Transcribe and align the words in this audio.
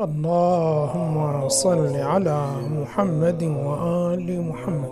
اللهم 0.00 1.48
صل 1.48 1.96
على 1.96 2.56
محمد 2.68 3.42
وآل 3.42 4.40
محمد. 4.42 4.90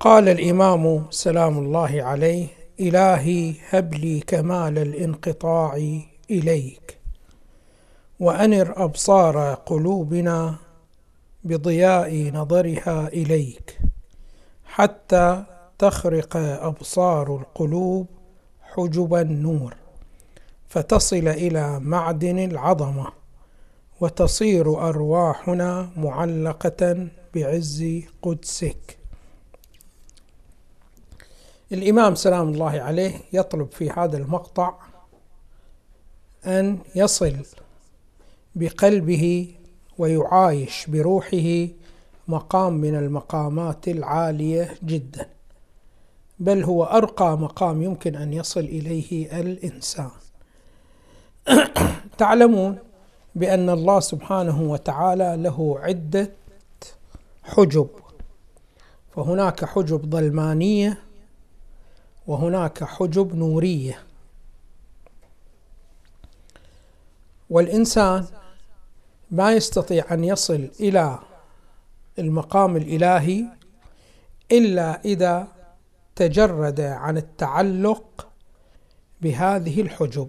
قال 0.00 0.28
الإمام 0.28 1.06
سلام 1.10 1.58
الله 1.58 2.02
عليه 2.02 2.46
إلهي 2.80 3.54
هب 3.70 3.94
لي 3.94 4.20
كمال 4.20 4.78
الانقطاع 4.78 5.74
إليك 6.30 6.98
وأنر 8.20 8.84
أبصار 8.84 9.54
قلوبنا 9.54 10.54
بضياء 11.44 12.30
نظرها 12.34 13.08
إليك 13.08 13.78
حتى 14.64 15.44
تخرق 15.78 16.36
أبصار 16.36 17.36
القلوب 17.36 18.06
حجب 18.62 19.14
النور. 19.14 19.83
فتصل 20.74 21.28
إلى 21.28 21.80
معدن 21.80 22.38
العظمة 22.38 23.06
وتصير 24.00 24.88
أرواحنا 24.88 25.90
معلقة 25.96 27.08
بعز 27.34 27.84
قدسك. 28.22 28.98
الإمام 31.72 32.14
سلام 32.14 32.48
الله 32.48 32.70
عليه 32.70 33.20
يطلب 33.32 33.72
في 33.72 33.90
هذا 33.90 34.16
المقطع 34.16 34.74
أن 36.46 36.78
يصل 36.94 37.36
بقلبه 38.54 39.54
ويعايش 39.98 40.86
بروحه 40.86 41.68
مقام 42.28 42.72
من 42.72 42.94
المقامات 42.94 43.88
العالية 43.88 44.74
جدا 44.84 45.28
بل 46.38 46.64
هو 46.64 46.84
أرقى 46.84 47.38
مقام 47.38 47.82
يمكن 47.82 48.16
أن 48.16 48.32
يصل 48.32 48.60
إليه 48.60 49.40
الإنسان. 49.40 50.23
تعلمون 52.18 52.78
بأن 53.34 53.70
الله 53.70 54.00
سبحانه 54.00 54.62
وتعالى 54.62 55.36
له 55.36 55.78
عدة 55.78 56.30
حجب. 57.44 57.88
فهناك 59.16 59.64
حجب 59.64 60.10
ظلمانية 60.10 60.98
وهناك 62.26 62.84
حجب 62.84 63.34
نورية. 63.34 63.98
والإنسان 67.50 68.26
ما 69.30 69.52
يستطيع 69.52 70.04
أن 70.10 70.24
يصل 70.24 70.70
إلى 70.80 71.18
المقام 72.18 72.76
الإلهي 72.76 73.44
إلا 74.52 75.00
إذا 75.04 75.48
تجرد 76.16 76.80
عن 76.80 77.16
التعلق 77.16 78.26
بهذه 79.20 79.80
الحجب. 79.80 80.28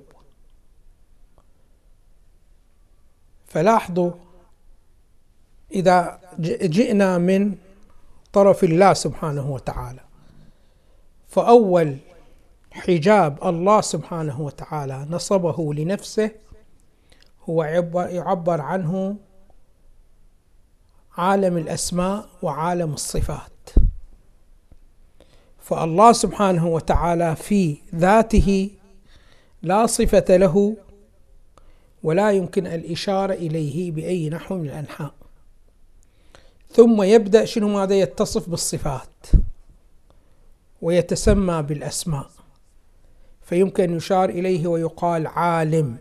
فلاحظوا 3.56 4.12
إذا 5.72 6.20
جئنا 6.40 7.18
من 7.18 7.56
طرف 8.34 8.64
الله 8.64 8.94
سبحانه 8.94 9.52
وتعالى. 9.52 10.00
فأول 11.28 11.98
حجاب 12.72 13.48
الله 13.48 13.82
سبحانه 13.82 14.42
وتعالى 14.42 15.08
نصبه 15.10 15.74
لنفسه 15.74 16.32
هو 17.50 17.64
يعبر 17.96 18.62
عنه 18.62 19.16
عالم 21.18 21.58
الأسماء 21.58 22.30
وعالم 22.42 22.94
الصفات. 22.94 23.70
فالله 25.60 26.12
سبحانه 26.12 26.68
وتعالى 26.68 27.36
في 27.36 27.78
ذاته 27.96 28.70
لا 29.62 29.86
صفة 29.86 30.38
له 30.38 30.78
ولا 32.06 32.32
يمكن 32.32 32.68
الإشارة 32.68 33.34
إليه 33.34 33.92
بأي 33.92 34.30
نحو 34.30 34.56
من 34.56 34.66
الأنحاء. 34.66 35.14
ثم 36.72 37.02
يبدأ 37.02 37.46
شنو 37.46 37.68
ماذا 37.68 38.00
يتصف 38.00 38.50
بالصفات 38.50 39.26
ويتسمى 40.82 41.62
بالأسماء. 41.62 42.30
فيمكن 43.42 43.98
يشار 43.98 44.30
إليه 44.30 44.68
ويقال 44.68 45.28
عالم 45.28 45.98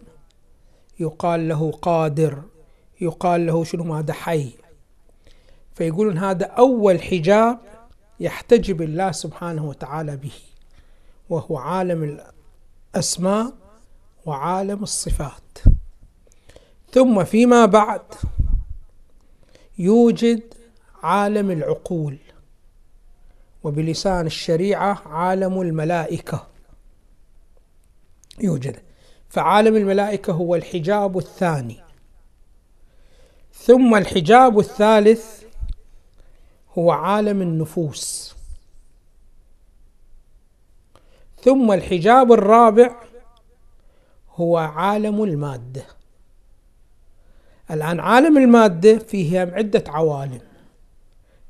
يقال 1.00 1.48
له 1.48 1.70
قادر 1.70 2.42
يقال 3.00 3.46
له 3.46 3.64
شنو 3.64 3.84
ماذا 3.84 4.12
حي. 4.12 4.50
فيقولون 5.74 6.18
هذا 6.18 6.46
أول 6.46 7.02
حجاب 7.02 7.58
يحتجب 8.20 8.82
الله 8.82 9.12
سبحانه 9.12 9.64
وتعالى 9.68 10.16
به 10.16 10.32
وهو 11.30 11.58
عالم 11.58 12.20
الأسماء 12.94 13.52
وعالم 14.26 14.82
الصفات. 14.82 15.58
ثم 16.94 17.24
فيما 17.24 17.66
بعد 17.66 18.02
يوجد 19.78 20.54
عالم 21.02 21.50
العقول 21.50 22.18
وبلسان 23.64 24.26
الشريعة 24.26 25.02
عالم 25.06 25.60
الملائكة. 25.60 26.46
يوجد. 28.40 28.76
فعالم 29.28 29.76
الملائكة 29.76 30.32
هو 30.32 30.54
الحجاب 30.54 31.18
الثاني. 31.18 31.80
ثم 33.52 33.94
الحجاب 33.94 34.58
الثالث 34.58 35.42
هو 36.78 36.90
عالم 36.90 37.42
النفوس. 37.42 38.34
ثم 41.42 41.72
الحجاب 41.72 42.32
الرابع 42.32 42.96
هو 44.34 44.56
عالم 44.56 45.24
المادة. 45.24 45.86
الآن 47.70 48.00
عالم 48.00 48.38
المادة 48.38 48.98
فيه 48.98 49.40
عدة 49.40 49.84
عوالم. 49.88 50.40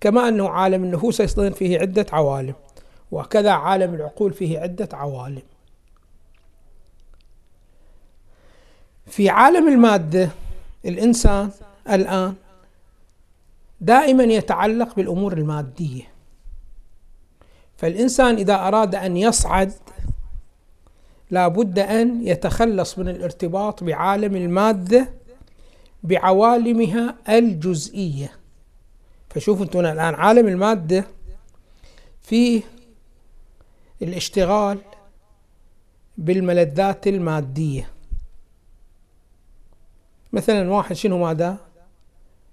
كما 0.00 0.28
أنه 0.28 0.48
عالم 0.48 0.84
النفوس 0.84 1.20
أيضا 1.20 1.50
فيه 1.50 1.78
عدة 1.78 2.06
عوالم 2.12 2.54
وكذا 3.12 3.50
عالم 3.50 3.94
العقول 3.94 4.32
فيه 4.32 4.58
عدة 4.58 4.88
عوالم. 4.92 5.42
في 9.06 9.28
عالم 9.28 9.68
المادة 9.68 10.30
الإنسان 10.84 11.50
الآن 11.90 12.34
دائما 13.80 14.24
يتعلق 14.24 14.96
بالأمور 14.96 15.32
المادية. 15.32 16.02
فالإنسان 17.76 18.34
إذا 18.34 18.54
أراد 18.54 18.94
أن 18.94 19.16
يصعد 19.16 19.72
لابد 21.30 21.78
أن 21.78 22.26
يتخلص 22.26 22.98
من 22.98 23.08
الارتباط 23.08 23.84
بعالم 23.84 24.36
المادة 24.36 25.08
بعوالمها 26.04 27.16
الجزئية. 27.28 28.32
فشوفوا 29.30 29.64
أنتم 29.64 29.80
الآن 29.80 30.14
عالم 30.14 30.48
المادة 30.48 31.04
فيه 32.22 32.62
الاشتغال 34.02 34.78
بالملذات 36.18 37.06
المادية. 37.06 37.90
مثلا 40.32 40.70
واحد 40.70 40.96
شنو 40.96 41.18
ماذا؟ 41.18 41.58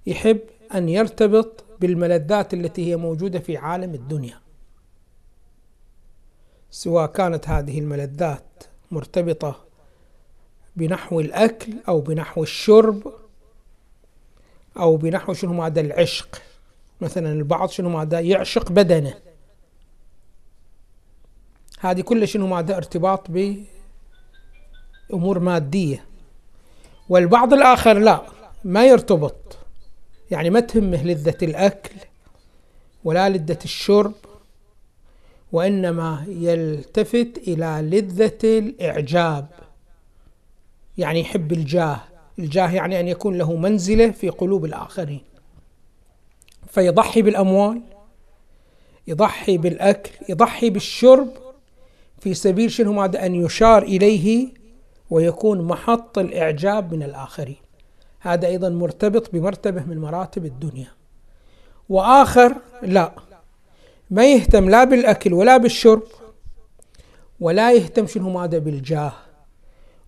يحب 0.05 0.39
أن 0.75 0.89
يرتبط 0.89 1.63
بالملذات 1.81 2.53
التي 2.53 2.91
هي 2.91 2.95
موجودة 2.95 3.39
في 3.39 3.57
عالم 3.57 3.93
الدنيا. 3.93 4.39
سواء 6.71 7.07
كانت 7.07 7.49
هذه 7.49 7.79
الملذات 7.79 8.63
مرتبطة 8.91 9.65
بنحو 10.75 11.19
الأكل 11.19 11.73
أو 11.87 12.01
بنحو 12.01 12.43
الشرب 12.43 13.13
أو 14.77 14.97
بنحو 14.97 15.33
شنو 15.33 15.53
ماذا 15.53 15.81
العشق؟ 15.81 16.41
مثلا 17.01 17.31
البعض 17.31 17.69
شنو 17.69 17.89
ماذا 17.89 18.19
يعشق 18.19 18.71
بدنه؟ 18.71 19.13
هذه 21.79 22.01
كلها 22.01 22.25
شنو 22.25 22.47
ماذا 22.47 22.77
ارتباط 22.77 23.27
بأمور 25.09 25.39
مادية. 25.39 26.05
والبعض 27.09 27.53
الآخر 27.53 27.99
لا 27.99 28.21
ما 28.63 28.85
يرتبط. 28.85 29.57
يعني 30.31 30.49
ما 30.49 30.59
تهمه 30.59 31.03
لذة 31.03 31.37
الأكل 31.41 31.95
ولا 33.03 33.29
لذة 33.29 33.59
الشرب 33.63 34.13
وإنما 35.51 36.25
يلتفت 36.27 37.37
إلى 37.47 37.89
لذة 37.91 38.39
الإعجاب. 38.43 39.47
يعني 40.97 41.19
يحب 41.19 41.51
الجاه. 41.51 42.10
الجاه 42.41 42.71
يعني 42.71 42.99
أن 42.99 43.07
يكون 43.07 43.37
له 43.37 43.55
منزلة 43.55 44.11
في 44.11 44.29
قلوب 44.29 44.65
الآخرين. 44.65 45.21
فيضحي 46.67 47.21
بالأموال 47.21 47.81
يضحي 49.07 49.57
بالأكل 49.57 50.11
يضحي 50.29 50.69
بالشرب 50.69 51.29
في 52.19 52.33
سبيل 52.33 52.71
شنو؟ 52.71 52.93
ماذا؟ 52.93 53.25
أن 53.25 53.35
يشار 53.35 53.83
إليه 53.83 54.47
ويكون 55.09 55.61
محط 55.61 56.17
الإعجاب 56.17 56.93
من 56.93 57.03
الآخرين. 57.03 57.61
هذا 58.19 58.47
أيضا 58.47 58.69
مرتبط 58.69 59.31
بمرتبة 59.33 59.83
من 59.83 59.97
مراتب 59.97 60.45
الدنيا. 60.45 60.91
وآخر 61.89 62.55
لا. 62.83 63.11
ما 64.09 64.25
يهتم 64.33 64.69
لا 64.69 64.83
بالأكل 64.83 65.33
ولا 65.33 65.57
بالشرب 65.57 66.03
ولا 67.39 67.73
يهتم 67.73 68.07
شنو؟ 68.07 68.29
ماذا؟ 68.29 68.57
بالجاه. 68.57 69.13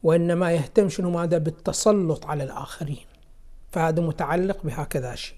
وإنما 0.03 0.51
يهتم 0.51 0.89
شنو 0.89 1.09
ماذا 1.09 1.37
بالتسلط 1.37 2.25
على 2.25 2.43
الآخرين. 2.43 3.05
فهذا 3.71 4.01
متعلق 4.01 4.63
بهكذا 4.63 5.15
شيء. 5.15 5.37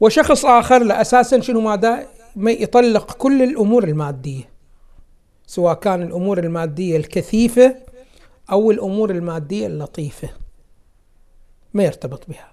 وشخص 0.00 0.44
آخر 0.44 0.82
لا 0.82 1.00
أساسا 1.00 1.40
شنو 1.40 1.60
ماذا؟ 1.60 2.06
ما 2.36 2.50
يطلق 2.50 3.12
كل 3.12 3.42
الأمور 3.42 3.84
المادية. 3.84 4.48
سواء 5.46 5.74
كان 5.74 6.02
الأمور 6.02 6.38
المادية 6.38 6.96
الكثيفة 6.96 7.76
أو 8.52 8.70
الأمور 8.70 9.10
المادية 9.10 9.66
اللطيفة. 9.66 10.28
ما 11.74 11.84
يرتبط 11.84 12.28
بها. 12.28 12.48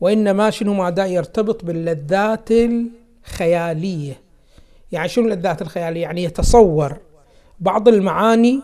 وإنما 0.00 0.50
شنو 0.50 0.74
ماذا؟ 0.74 1.06
يرتبط 1.06 1.64
باللذات 1.64 2.48
الخيالية. 2.50 4.20
يعني 4.92 5.08
شنو 5.08 5.24
اللذات 5.24 5.62
الخيالية؟ 5.62 6.02
يعني 6.02 6.24
يتصور 6.24 6.96
بعض 7.60 7.88
المعاني 7.88 8.62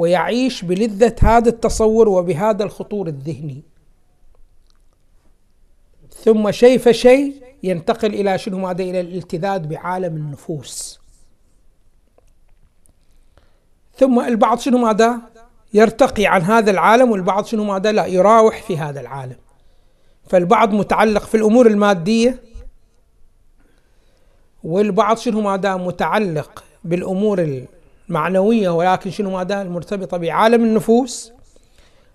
ويعيش 0.00 0.64
بلذة 0.64 1.14
هذا 1.22 1.48
التصور 1.48 2.08
وبهذا 2.08 2.64
الخطور 2.64 3.06
الذهني. 3.08 3.62
ثم 6.24 6.50
شيء 6.50 6.78
فشيء 6.78 7.42
ينتقل 7.62 8.14
إلى 8.14 8.38
شنو؟ 8.38 8.58
ماذا؟ 8.58 8.84
إلى 8.84 9.00
الالتذاذ 9.00 9.66
بعالم 9.66 10.16
النفوس. 10.16 11.00
ثم 13.96 14.20
البعض 14.20 14.58
شنو؟ 14.58 14.78
ماذا؟ 14.78 15.20
يرتقي 15.74 16.26
عن 16.26 16.42
هذا 16.42 16.70
العالم 16.70 17.10
والبعض 17.10 17.44
شنو؟ 17.44 17.64
ماذا؟ 17.64 17.92
لا 17.92 18.06
يراوح 18.06 18.62
في 18.62 18.78
هذا 18.78 19.00
العالم. 19.00 19.36
فالبعض 20.28 20.74
متعلق 20.74 21.22
في 21.22 21.36
الأمور 21.36 21.66
المادية 21.66 22.42
والبعض 24.64 25.16
شنو؟ 25.18 25.40
ماذا؟ 25.40 25.76
متعلق 25.76 26.64
بالأمور 26.84 27.64
المعنوية 28.10 28.70
ولكن 28.70 29.10
شنو 29.10 29.30
ماذا 29.30 29.62
المرتبطة 29.62 30.16
بعالم 30.16 30.64
النفوس 30.64 31.32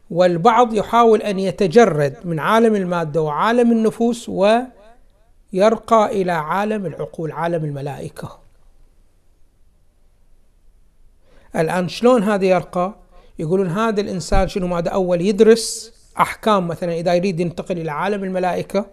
والبعض 0.09 0.73
يحاول 0.73 1.21
أن 1.21 1.39
يتجرد 1.39 2.15
من 2.23 2.39
عالم 2.39 2.75
المادة 2.75 3.21
وعالم 3.21 3.71
النفوس 3.71 4.29
ويرقى 4.29 6.05
إلى 6.21 6.31
عالم 6.31 6.85
العقول 6.85 7.31
عالم 7.31 7.65
الملائكة. 7.65 8.39
الآن 11.55 11.87
شلون 11.87 12.23
هذا 12.23 12.45
يرقى؟ 12.45 12.95
يقولون 13.39 13.67
هذا 13.67 14.01
الإنسان 14.01 14.47
شنو 14.47 14.67
ماذا 14.67 14.89
أول 14.89 15.21
يدرس 15.21 15.93
أحكام 16.19 16.67
مثلا 16.67 16.93
إذا 16.93 17.13
يريد 17.13 17.39
ينتقل 17.39 17.77
إلى 17.77 17.91
عالم 17.91 18.23
الملائكة 18.23 18.85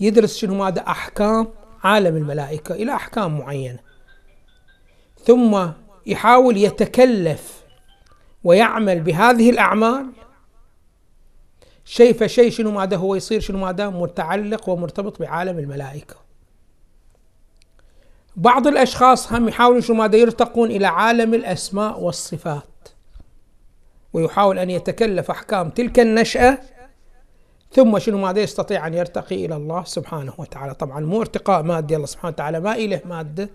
يدرس 0.00 0.36
شنو 0.36 0.54
ماذا 0.54 0.80
أحكام 0.80 1.48
عالم 1.84 2.16
الملائكة 2.16 2.74
إلى 2.74 2.94
أحكام 2.94 3.38
معينة. 3.38 3.78
ثم 5.24 5.66
يحاول 6.06 6.56
يتكلف 6.56 7.62
ويعمل 8.44 9.00
بهذه 9.00 9.50
الأعمال 9.50 10.06
شيء 11.84 12.14
فشيء 12.14 12.50
شنو 12.50 12.70
ماذا 12.70 12.96
هو 12.96 13.14
يصير 13.14 13.40
شنو 13.40 13.58
ماذا؟ 13.58 13.88
متعلق 13.88 14.68
ومرتبط 14.68 15.20
بعالم 15.20 15.58
الملائكة. 15.58 16.16
بعض 18.36 18.66
الأشخاص 18.66 19.32
هم 19.32 19.48
يحاولون 19.48 19.80
شنو 19.80 19.96
ماذا؟ 19.96 20.16
يرتقون 20.16 20.70
إلى 20.70 20.86
عالم 20.86 21.34
الأسماء 21.34 22.00
والصفات. 22.00 22.88
ويحاول 24.12 24.58
أن 24.58 24.70
يتكلف 24.70 25.30
أحكام 25.30 25.70
تلك 25.70 26.00
النشأة 26.00 26.58
ثم 27.72 27.98
شنو 27.98 28.18
ماذا؟ 28.18 28.40
يستطيع 28.40 28.86
أن 28.86 28.94
يرتقي 28.94 29.46
إلى 29.46 29.56
الله 29.56 29.84
سبحانه 29.84 30.32
وتعالى. 30.38 30.74
طبعا 30.74 31.00
مو 31.00 31.20
ارتقاء 31.20 31.62
مادي 31.62 31.96
الله 31.96 32.06
سبحانه 32.06 32.34
وتعالى 32.34 32.60
ما 32.60 32.74
إله 32.74 33.00
مادة. 33.04 33.50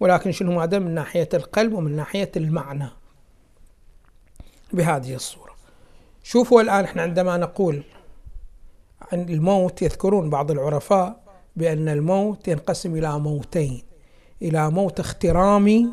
ولكن 0.00 0.32
شنو 0.32 0.52
ماذا 0.52 0.78
من 0.78 0.94
ناحية 0.94 1.28
القلب 1.34 1.72
ومن 1.72 1.96
ناحية 1.96 2.30
المعنى 2.36 2.88
بهذه 4.72 5.14
الصورة. 5.14 5.56
شوفوا 6.22 6.62
الآن 6.62 6.84
إحنا 6.84 7.02
عندما 7.02 7.36
نقول 7.36 7.82
عن 9.12 9.20
الموت 9.20 9.82
يذكرون 9.82 10.30
بعض 10.30 10.50
العرفاء 10.50 11.22
بأن 11.56 11.88
الموت 11.88 12.48
ينقسم 12.48 12.96
إلى 12.96 13.18
موتين 13.18 13.82
إلى 14.42 14.70
موت 14.70 15.00
اخترامي 15.00 15.88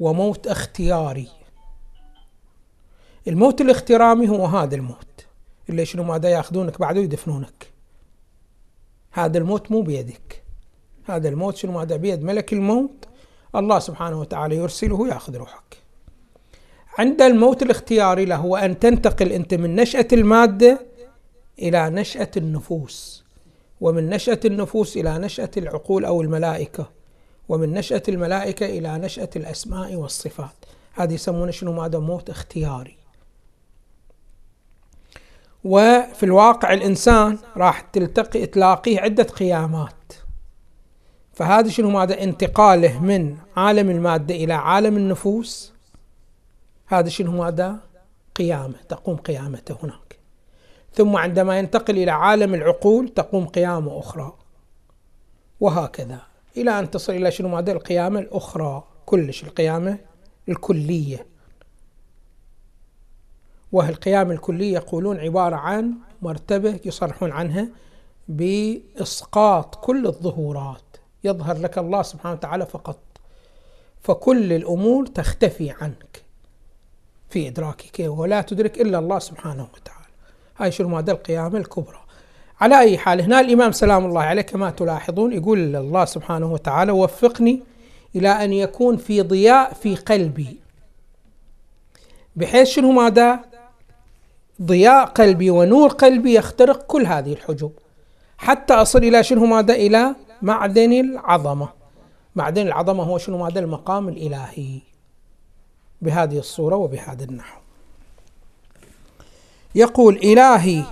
وموت 0.00 0.46
اختياري. 0.46 1.28
الموت 3.28 3.60
الاخترامي 3.60 4.28
هو 4.28 4.44
هذا 4.46 4.74
الموت 4.74 5.26
اللي 5.68 5.84
شنو 5.84 6.02
ماذا 6.02 6.28
ياخذونك 6.28 6.80
بعده 6.80 7.00
يدفنونك 7.00 7.72
هذا 9.10 9.38
الموت 9.38 9.70
مو 9.70 9.82
بيدك. 9.82 10.37
هذا 11.10 11.28
الموت 11.28 11.56
شنو؟ 11.56 11.72
ماذا 11.72 11.96
بيد 11.96 12.22
ملك 12.22 12.52
الموت. 12.52 13.04
الله 13.54 13.78
سبحانه 13.78 14.20
وتعالى 14.20 14.56
يرسله 14.56 15.08
ياخذ 15.08 15.36
روحك. 15.36 15.78
عند 16.98 17.22
الموت 17.22 17.62
الاختياري 17.62 18.24
له 18.24 18.36
هو 18.36 18.56
ان 18.56 18.78
تنتقل 18.78 19.32
أنت 19.32 19.54
من 19.54 19.76
نشأة 19.76 20.08
المادة 20.12 20.80
إلى 21.58 21.90
نشأة 21.90 22.30
النفوس 22.36 23.24
ومن 23.80 24.10
نشأة 24.10 24.40
النفوس 24.44 24.96
إلى 24.96 25.18
نشأة 25.18 25.50
العقول 25.56 26.04
أو 26.04 26.22
الملائكة 26.22 26.90
ومن 27.48 27.72
نشأة 27.72 28.02
الملائكة 28.08 28.66
إلى 28.66 28.98
نشأة 28.98 29.30
الأسماء 29.36 29.94
والصفات. 29.94 30.64
هذه 30.94 31.14
يسمونه 31.14 31.50
شنو؟ 31.50 31.72
ماذا؟ 31.72 31.98
موت 31.98 32.30
اختياري. 32.30 32.96
وفي 35.64 36.22
الواقع 36.22 36.72
الإنسان 36.72 37.38
راح 37.56 37.80
تلتقي 37.80 38.46
تلاقيه 38.46 39.00
عدة 39.00 39.22
قيامات. 39.22 39.94
فهذا 41.38 41.68
شنو 41.68 41.90
ماذا؟ 41.90 42.22
انتقاله 42.22 43.00
من 43.00 43.36
عالم 43.56 43.90
المادة 43.90 44.34
إلى 44.34 44.52
عالم 44.52 44.96
النفوس. 44.96 45.72
هذا 46.86 47.08
شنو 47.08 47.42
ماذا؟ 47.42 47.76
قيامة 48.36 48.74
تقوم 48.88 49.16
قيامته 49.16 49.76
هناك. 49.82 50.18
ثم 50.92 51.16
عندما 51.16 51.58
ينتقل 51.58 51.98
إلى 51.98 52.10
عالم 52.10 52.54
العقول 52.54 53.08
تقوم 53.08 53.46
قيامة 53.46 53.98
أخرى. 53.98 54.32
وهكذا 55.60 56.20
إلى 56.56 56.78
أن 56.78 56.90
تصل 56.90 57.12
إلى 57.12 57.30
شنو 57.30 57.48
ماذا؟ 57.48 57.72
القيامة 57.72 58.20
الأخرى. 58.20 58.84
كلش 59.06 59.44
القيامة 59.44 59.98
الكلية. 60.48 61.26
وهي 63.72 63.88
القيام 63.88 64.30
الكلي 64.30 64.72
يقولون 64.72 65.18
عبارة 65.18 65.56
عن 65.56 65.94
مرتبة 66.22 66.80
يصرحون 66.84 67.32
عنها 67.32 67.68
بإسقاط 68.28 69.74
كل 69.74 70.06
الظهورات. 70.06 70.87
يظهر 71.24 71.58
لك 71.58 71.78
الله 71.78 72.02
سبحانه 72.02 72.34
وتعالى 72.34 72.66
فقط. 72.66 72.98
فكل 74.02 74.52
الأمور 74.52 75.06
تختفي 75.06 75.70
عنك 75.70 76.22
في 77.30 77.48
إدراكك 77.48 78.00
ولا 78.00 78.40
تدرك 78.40 78.80
إلا 78.80 78.98
الله 78.98 79.18
سبحانه 79.18 79.68
وتعالى. 79.74 80.08
هاي 80.58 80.72
شنو 80.72 80.88
ماذا 80.88 81.12
القيامة 81.12 81.58
الكبرى. 81.58 82.00
على 82.60 82.80
أي 82.80 82.98
حال 82.98 83.20
هنا 83.20 83.40
الإمام 83.40 83.72
سلام 83.72 84.06
الله 84.06 84.22
عليه 84.22 84.42
كما 84.42 84.70
تلاحظون 84.70 85.32
يقول 85.32 85.76
الله 85.76 86.04
سبحانه 86.04 86.52
وتعالى 86.52 86.92
وفقني 86.92 87.62
إلى 88.16 88.28
أن 88.28 88.52
يكون 88.52 88.96
في 88.96 89.22
ضياء 89.22 89.72
في 89.72 89.96
قلبي. 89.96 90.56
بحيث 92.36 92.68
شنو 92.68 92.92
ماذا 92.92 93.40
ضياء 94.62 95.04
قلبي 95.04 95.50
ونور 95.50 95.88
قلبي 95.88 96.34
يخترق 96.34 96.82
كل 96.82 97.06
هذه 97.06 97.32
الحجب. 97.32 97.72
حتى 98.38 98.74
أصل 98.74 98.98
إلى 98.98 99.22
شنو 99.22 99.46
ماذا 99.46 99.74
إلى 99.74 100.14
معدن 100.42 100.92
العظمة. 100.92 101.68
معدن 102.36 102.66
العظمة 102.66 103.02
هو 103.02 103.18
شنو؟ 103.18 103.38
ماذا 103.38 103.60
المقام 103.60 104.08
الإلهي 104.08 104.80
بهذه 106.02 106.38
الصورة 106.38 106.76
وبهذا 106.76 107.24
النحو. 107.24 107.60
يقول 109.74 110.16
إلهي 110.16 110.84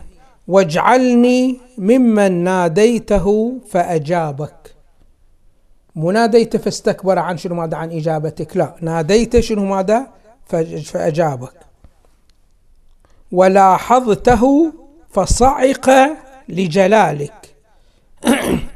واجعلني 0.48 1.60
ممن 1.78 2.44
ناديته 2.44 3.58
فأجابك. 3.68 4.74
مناديت 5.96 6.56
فاستكبر 6.56 7.18
عن 7.18 7.36
شنو؟ 7.36 7.54
ماذا؟ 7.54 7.76
عن 7.76 7.92
إجابتك. 7.92 8.56
لا 8.56 8.76
ناديت 8.80 9.40
شنو؟ 9.40 9.64
ماذا؟ 9.64 10.06
فأجابك. 10.84 11.54
ولاحظته 13.32 14.72
فصعق 15.10 15.90
لجلالك. 16.48 17.54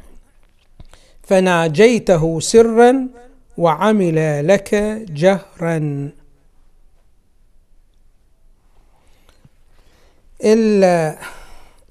فناجيته 1.30 2.40
سرا 2.40 3.08
وعمل 3.58 4.48
لك 4.48 4.74
جهرا. 5.22 6.10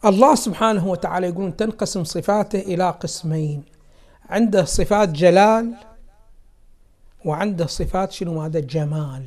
الله 0.05 0.36
سبحانه 0.36 0.88
وتعالى 0.88 1.27
يقولون 1.27 1.55
تنقسم 1.55 2.03
صفاته 2.03 2.60
إلى 2.60 2.89
قسمين. 2.89 3.63
عنده 4.29 4.65
صفات 4.65 5.10
جلال 5.10 5.74
وعنده 7.25 7.67
صفات 7.67 8.12
شنو؟ 8.12 8.41
هذا 8.41 8.60
جمال. 8.60 9.24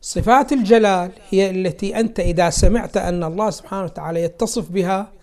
صفات 0.00 0.52
الجلال 0.52 1.10
هي 1.30 1.50
التي 1.50 2.00
أنت 2.00 2.20
إذا 2.20 2.50
سمعت 2.50 2.96
أن 2.96 3.24
الله 3.24 3.50
سبحانه 3.50 3.84
وتعالى 3.84 4.22
يتصف 4.22 4.70
بها 4.70 5.15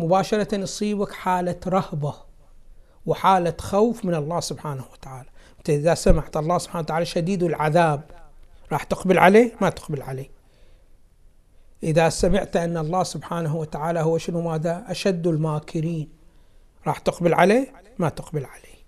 مباشرة 0.00 0.54
يصيبك 0.54 1.12
حالة 1.12 1.60
رهبة 1.66 2.14
وحالة 3.06 3.54
خوف 3.60 4.04
من 4.04 4.14
الله 4.14 4.40
سبحانه 4.40 4.84
وتعالى. 4.92 5.28
أنت 5.58 5.70
إذا 5.70 5.94
سمعت 5.94 6.36
الله 6.36 6.58
سبحانه 6.58 6.80
وتعالى 6.84 7.04
شديد 7.04 7.42
العذاب 7.42 8.02
راح 8.72 8.82
تقبل 8.82 9.18
عليه؟ 9.18 9.52
ما 9.60 9.70
تقبل 9.70 10.02
عليه. 10.02 10.30
إذا 11.82 12.08
سمعت 12.08 12.56
أن 12.56 12.76
الله 12.76 13.02
سبحانه 13.02 13.56
وتعالى 13.56 14.00
هو 14.00 14.18
شنو 14.18 14.40
ماذا؟ 14.40 14.84
أشد 14.88 15.26
الماكرين. 15.26 16.08
راح 16.86 16.98
تقبل 16.98 17.34
عليه؟ 17.34 17.72
ما 17.98 18.08
تقبل 18.08 18.44
عليه. 18.44 18.80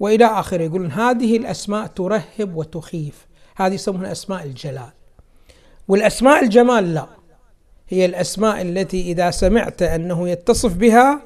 وإلى 0.00 0.24
آخره 0.24 0.62
يقولون 0.62 0.92
هذه 0.92 1.36
الأسماء 1.36 1.86
ترهب 1.86 2.56
وتخيف. 2.56 3.26
هذه 3.56 3.74
يسمونها 3.74 4.12
أسماء 4.12 4.44
الجلال. 4.44 4.92
والأسماء 5.88 6.44
الجمال 6.44 6.94
لا. 6.94 7.21
هي 7.88 8.04
الأسماء 8.04 8.62
التي 8.62 9.12
إذا 9.12 9.30
سمعت 9.30 9.82
أنه 9.82 10.28
يتصف 10.28 10.74
بها 10.74 11.22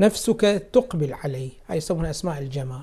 نفسك 0.00 0.68
تقبل 0.72 1.14
عليه. 1.14 1.50
هاي 1.68 1.76
يسمونها 1.76 2.10
أسماء 2.10 2.38
الجمال. 2.38 2.82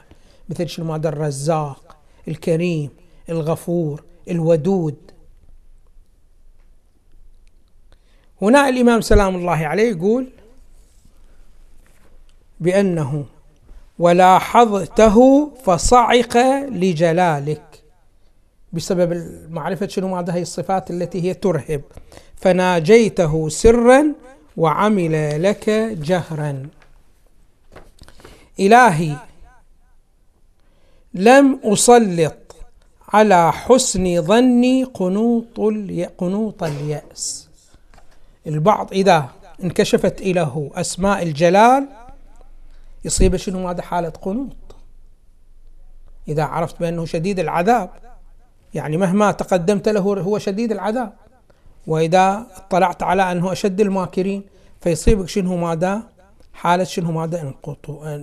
مثل 0.49 0.69
شنو؟ 0.69 0.85
ماذا 0.85 1.09
الرزاق 1.09 1.97
الكريم 2.27 2.89
الغفور 3.29 4.03
الودود. 4.29 4.95
هنا 8.41 8.69
الإمام 8.69 9.01
سلام 9.01 9.35
الله 9.35 9.67
عليه 9.67 9.91
يقول 9.91 10.29
بأنه 12.59 13.25
ولاحظته 13.99 15.49
فصعق 15.55 16.37
لجلالك. 16.69 17.83
بسبب 18.73 19.31
معرفة 19.49 19.87
شنو؟ 19.87 20.07
ماذا 20.07 20.33
هي 20.33 20.41
الصفات 20.41 20.91
التي 20.91 21.23
هي 21.23 21.33
ترهب. 21.33 21.81
فناجيته 22.43 23.49
سرا 23.49 24.13
وعمل 24.57 25.43
لك 25.43 25.69
جهرا. 26.09 26.69
إلهي 28.59 29.15
لم 31.13 31.59
أسلط 31.63 32.55
على 33.13 33.51
حسن 33.51 34.21
ظني 34.21 34.83
قنوط 34.83 35.59
قنوط 36.17 36.63
اليأس. 36.63 37.49
البعض 38.47 38.93
إذا 38.93 39.29
انكشفت 39.63 40.21
له 40.21 40.71
أسماء 40.75 41.23
الجلال 41.23 41.87
يصيب 43.05 43.35
شنو؟ 43.35 43.69
هذا 43.69 43.81
حالة 43.81 44.09
قنوط. 44.09 44.55
إذا 46.27 46.43
عرفت 46.43 46.79
بأنه 46.79 47.05
شديد 47.05 47.39
العذاب 47.39 47.89
يعني 48.73 48.97
مهما 48.97 49.31
تقدمت 49.31 49.89
له 49.89 50.01
هو 50.01 50.39
شديد 50.39 50.71
العذاب. 50.71 51.13
وإذا 51.87 52.47
اطلعت 52.55 53.03
على 53.03 53.31
أنه 53.31 53.51
أشد 53.51 53.81
الماكرين 53.81 54.43
فيصيبك 54.81 55.29
شنو 55.29 55.57
ماذا؟ 55.57 56.01
حالة 56.53 56.83
شنو 56.83 57.11
ماذا؟ 57.11 57.53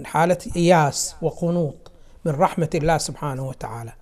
حالة 0.05 0.39
إياس 0.57 1.15
وقنوط 1.23 1.91
من 2.25 2.33
رحمة 2.33 2.71
الله 2.75 2.99
سبحانه 2.99 3.49
وتعالى. 3.49 3.93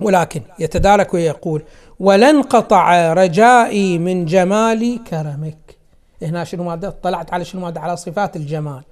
ولكن 0.00 0.42
يتدارك 0.58 1.14
ويقول 1.14 1.62
ولن 2.00 2.42
قطع 2.42 3.12
رجائي 3.12 3.98
من 3.98 4.24
جمال 4.24 5.04
كرمك. 5.04 5.76
هنا 6.22 6.44
شنو 6.44 6.64
ماذا؟ 6.64 6.88
اطلعت 6.88 7.32
على 7.32 7.44
شنو 7.44 7.60
ماذا؟ 7.60 7.80
على 7.80 7.96
صفات 7.96 8.36
الجمال. 8.36 8.82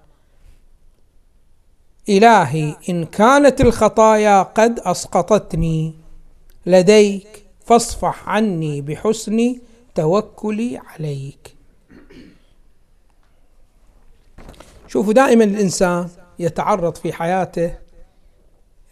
إلهي 2.08 2.76
إن 2.88 3.04
كانت 3.04 3.60
الخطايا 3.60 4.42
قد 4.42 4.80
أسقطتني 4.80 5.94
لديك 6.66 7.45
فاصفح 7.66 8.28
عني 8.28 8.80
بحسن 8.80 9.58
توكلي 9.94 10.78
عليك. 10.78 11.56
شوفوا 14.88 15.12
دائما 15.12 15.44
الإنسان 15.44 16.08
يتعرض 16.38 16.94
في 16.94 17.12
حياته 17.12 17.74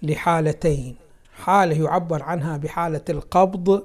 لحالتين 0.03 0.97
حالة 1.35 1.85
يعبر 1.85 2.23
عنها 2.23 2.57
بحالة 2.57 3.05
القبض 3.11 3.85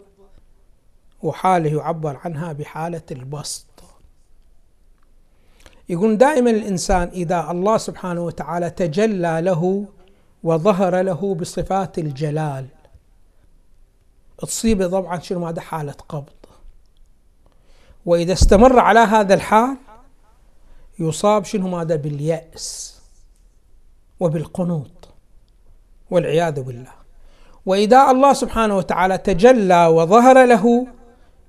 وحالة 1.24 1.78
يعبر 1.78 2.20
عنها 2.26 2.54
بحالة 2.54 3.02
البسط. 3.12 3.66
يقول 5.90 6.18
دائما 6.18 6.50
الإنسان 6.50 7.08
إذا 7.08 7.52
الله 7.52 7.78
سبحانه 7.78 8.22
وتعالى 8.22 8.70
تجلى 8.70 9.42
له 9.42 9.86
وظهر 10.44 11.02
له 11.02 11.36
بصفات 11.36 12.00
الجلال 12.00 12.66
تصيبه 14.42 14.88
طبعا 14.88 15.20
شنو 15.20 15.48
هذا 15.48 15.62
حالة 15.62 15.96
قبض. 16.10 16.30
وإذا 18.06 18.34
استمر 18.34 18.80
على 18.80 19.00
هذا 19.00 19.34
الحال 19.34 19.78
يصاب 21.00 21.46
شنو 21.46 21.68
ماذا 21.68 21.96
باليأس 21.96 23.00
وبالقنوط 24.20 25.10
والعياذ 26.12 26.62
بالله. 26.62 26.92
وإذا 27.66 28.12
الله 28.12 28.34
سبحانه 28.34 28.78
وتعالى 28.78 29.18
تجلى 29.18 29.88
وظهر 29.88 30.46
له 30.46 30.88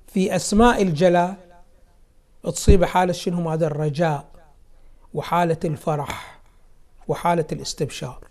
في 0.07 0.37
أسماء 0.37 0.83
الجلال 0.83 1.35
تصيب 2.43 2.85
حالة 2.85 3.13
شنو 3.13 3.41
ماذا 3.41 3.67
الرجاء 3.67 4.25
وحالة 5.15 5.59
الفرح 5.65 6.41
وحالة 7.09 7.47
الاستبشار. 7.53 8.25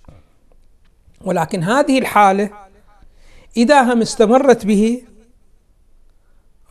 ولكن 1.21 1.63
هذه 1.63 1.99
الحالة 1.99 2.68
إذا 3.57 3.81
هم 3.81 4.01
استمرت 4.01 4.65
به 4.65 5.01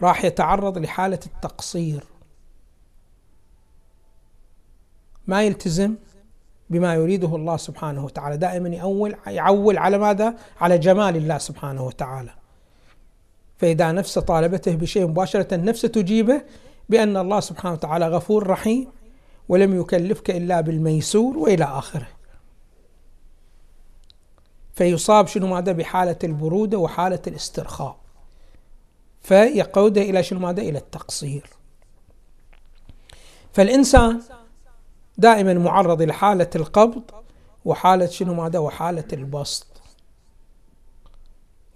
راح 0.02 0.24
يتعرض 0.24 0.78
لحالة 0.78 1.18
التقصير. 1.26 2.04
ما 5.26 5.42
يلتزم 5.42 5.94
بما 6.70 6.94
يريده 6.94 7.36
الله 7.36 7.56
سبحانه 7.56 8.04
وتعالى. 8.04 8.36
دائما 8.36 8.68
يأول 8.68 9.16
يعول 9.26 9.78
على 9.78 9.98
ماذا؟ 9.98 10.34
على 10.60 10.78
جمال 10.78 11.16
الله 11.16 11.38
سبحانه 11.38 11.84
وتعالى. 11.86 12.30
فإذا 13.58 13.92
نفسه 13.92 14.20
طالبته 14.20 14.74
بشيء 14.74 15.06
مباشرة 15.06 15.56
نفسه 15.56 15.88
تجيبه 15.88 16.42
بأن 16.88 17.16
الله 17.16 17.40
سبحانه 17.40 17.74
وتعالى 17.74 18.08
غفور 18.08 18.46
رحيم 18.46 18.86
ولم 19.48 19.80
يكلفك 19.80 20.30
إلا 20.30 20.60
بالميسور 20.60 21.38
وإلى 21.38 21.64
آخره. 21.64 22.17
فيصاب 24.78 25.26
شنو 25.26 25.46
ماذا 25.46 25.72
بحالة 25.72 26.16
البرودة 26.24 26.78
وحالة 26.78 27.22
الاسترخاء. 27.26 27.96
فيقودة 29.22 30.02
إلى 30.02 30.22
شنو 30.22 30.40
ماذا؟ 30.40 30.62
إلى 30.62 30.78
التقصير. 30.78 31.50
فالإنسان 33.52 34.20
دائما 35.16 35.54
معرض 35.54 36.02
لحالة 36.02 36.50
القبض 36.56 37.02
وحالة 37.64 38.06
شنو 38.06 38.34
ماذا؟ 38.34 38.58
وحالة 38.58 39.04
البسط. 39.12 39.66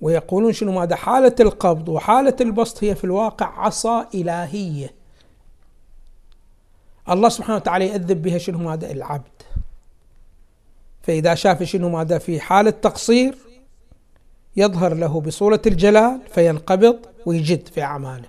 ويقولون 0.00 0.52
شنو 0.52 0.72
ماذا؟ 0.72 0.96
حالة 0.96 1.34
القبض 1.40 1.88
وحالة 1.88 2.36
البسط 2.40 2.84
هي 2.84 2.94
في 2.94 3.04
الواقع 3.04 3.46
عصا 3.46 4.08
إلهية. 4.14 4.94
الله 7.08 7.28
سبحانه 7.28 7.56
وتعالى 7.56 7.86
يأذب 7.86 8.22
بها 8.22 8.38
شنو 8.38 8.58
ماذا؟ 8.58 8.90
العبد. 8.90 9.42
فإذا 11.02 11.34
شاف 11.34 11.62
شنو 11.62 11.88
ماذا 11.88 12.18
في 12.18 12.40
حالة 12.40 12.70
تقصير 12.70 13.34
يظهر 14.56 14.94
له 14.94 15.20
بصورة 15.20 15.62
الجلال 15.66 16.20
فينقبض 16.34 16.98
ويجد 17.26 17.68
في 17.68 17.82
أعماله. 17.82 18.28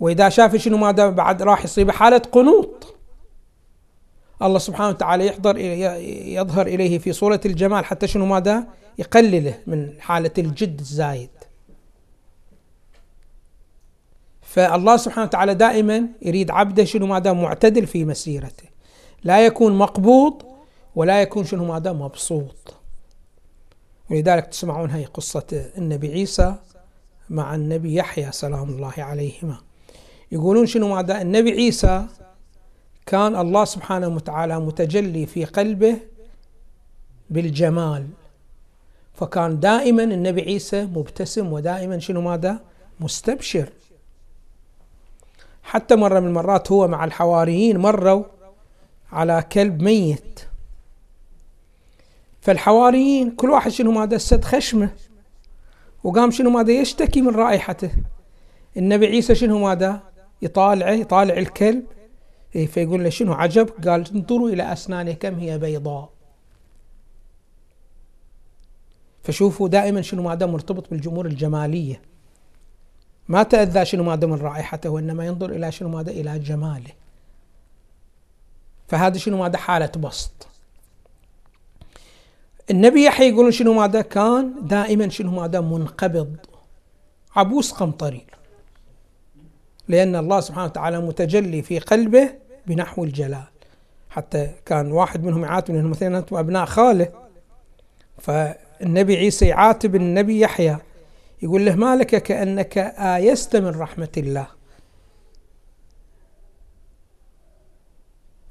وإذا 0.00 0.28
شاف 0.28 0.56
شنو 0.56 0.76
ماذا 0.76 1.10
بعد 1.10 1.42
راح 1.42 1.64
يصيب 1.64 1.90
حالة 1.90 2.18
قنوط. 2.18 2.96
الله 4.42 4.58
سبحانه 4.58 4.88
وتعالى 4.88 5.26
يحضر 5.26 5.58
يظهر 6.38 6.66
إليه 6.66 6.98
في 6.98 7.12
صورة 7.12 7.40
الجمال 7.46 7.84
حتى 7.84 8.06
شنو 8.06 8.26
ماذا 8.26 8.66
يقلله 8.98 9.58
من 9.66 10.00
حالة 10.00 10.30
الجد 10.38 10.78
الزايد. 10.78 11.30
فالله 14.42 14.96
سبحانه 14.96 15.26
وتعالى 15.26 15.54
دائما 15.54 16.08
يريد 16.22 16.50
عبده 16.50 16.84
شنو 16.84 17.06
ماذا 17.06 17.32
معتدل 17.32 17.86
في 17.86 18.04
مسيرته. 18.04 18.64
لا 19.24 19.46
يكون 19.46 19.78
مقبوض 19.78 20.42
ولا 20.96 21.22
يكون 21.22 21.44
شنو 21.44 21.64
ماذا 21.64 21.92
مبسوط. 21.92 22.74
ولذلك 24.10 24.46
تسمعون 24.46 24.90
هي 24.90 25.04
قصة 25.04 25.70
النبي 25.78 26.12
عيسى 26.12 26.54
مع 27.30 27.54
النبي 27.54 27.94
يحيى 27.94 28.32
سلام 28.32 28.68
الله 28.68 28.92
عليهما. 28.98 29.58
يقولون 30.32 30.66
شنو 30.66 30.94
ماذا 30.94 31.22
النبي 31.22 31.50
عيسى 31.50 32.06
كان 33.06 33.36
الله 33.36 33.64
سبحانه 33.64 34.08
وتعالى 34.08 34.60
متجلي 34.60 35.26
في 35.26 35.44
قلبه 35.44 35.96
بالجمال. 37.30 38.06
فكان 39.14 39.60
دائما 39.60 40.02
النبي 40.02 40.42
عيسى 40.42 40.84
مبتسم 40.84 41.52
ودائما 41.52 41.98
شنو 41.98 42.20
ماذا 42.20 42.58
مستبشر. 43.00 43.68
حتى 45.62 45.96
مرة 45.96 46.20
من 46.20 46.26
المرات 46.26 46.72
هو 46.72 46.88
مع 46.88 47.04
الحواريين 47.04 47.78
مروا 47.78 48.24
على 49.12 49.44
كلب 49.52 49.82
ميت. 49.82 50.45
فالحواريين 52.46 53.30
كل 53.30 53.50
واحد 53.50 53.70
شنو 53.70 53.90
ماذا 53.90 54.18
سد 54.18 54.44
خشمه. 54.44 54.90
وقام 56.04 56.30
شنو 56.30 56.50
ماذا 56.50 56.72
يشتكي 56.72 57.20
من 57.20 57.34
رائحته. 57.34 57.90
النبي 58.76 59.06
عيسى 59.06 59.34
شنو 59.34 59.58
ماذا 59.58 60.00
يطالعه 60.42 60.90
يطالع 60.90 61.36
الكلب. 61.36 61.86
إيه، 62.56 62.66
فيقول 62.66 63.04
له 63.04 63.10
شنو 63.10 63.32
عجب؟ 63.32 63.68
قال 63.88 64.14
انظروا 64.14 64.48
إلى 64.50 64.72
أسنانه 64.72 65.12
كم 65.12 65.34
هي 65.34 65.58
بيضاء. 65.58 66.10
فشوفوا 69.22 69.68
دائما 69.68 70.02
شنو 70.02 70.22
ماذا 70.22 70.46
مرتبط 70.46 70.90
بالجمهور 70.90 71.26
الجمالية. 71.26 72.02
ما 73.28 73.42
تأذى 73.42 73.84
شنو 73.84 74.02
ماذا 74.02 74.26
من 74.26 74.38
رائحته 74.38 74.90
وإنما 74.90 75.26
ينظر 75.26 75.50
إلى 75.50 75.72
شنو 75.72 75.88
ماذا 75.88 76.10
إلى 76.10 76.38
جماله. 76.38 76.92
فهذا 78.88 79.18
شنو 79.18 79.38
ماذا 79.38 79.58
حالة 79.58 79.92
بسط. 79.96 80.48
النبي 82.70 83.04
يحيى 83.04 83.28
يقولون 83.28 83.50
شنو 83.50 83.72
ماذا 83.72 84.00
كان؟ 84.00 84.54
دائما 84.62 85.08
شنو 85.08 85.30
ماذا؟ 85.30 85.60
منقبض. 85.60 86.36
عبوس 87.36 87.72
قمطري 87.72 88.26
لأن 89.88 90.16
الله 90.16 90.40
سبحانه 90.40 90.64
وتعالى 90.64 91.00
متجلي 91.00 91.62
في 91.62 91.78
قلبه 91.78 92.30
بنحو 92.66 93.04
الجلال. 93.04 93.44
حتى 94.10 94.50
كان 94.66 94.92
واحد 94.92 95.24
منهم 95.24 95.44
يعاتب 95.44 95.74
انهم 95.74 95.90
مثلا 95.90 96.18
أنتم 96.18 96.36
أبناء 96.36 96.64
خاله. 96.64 97.08
فالنبي 98.18 99.16
عيسى 99.16 99.46
يعاتب 99.46 99.96
النبي 99.96 100.40
يحيى. 100.40 100.78
يقول 101.42 101.66
له 101.66 101.74
ما 101.74 101.96
لك 101.96 102.22
كأنك 102.22 102.78
آيست 102.98 103.56
من 103.56 103.80
رحمة 103.80 104.08
الله؟ 104.16 104.46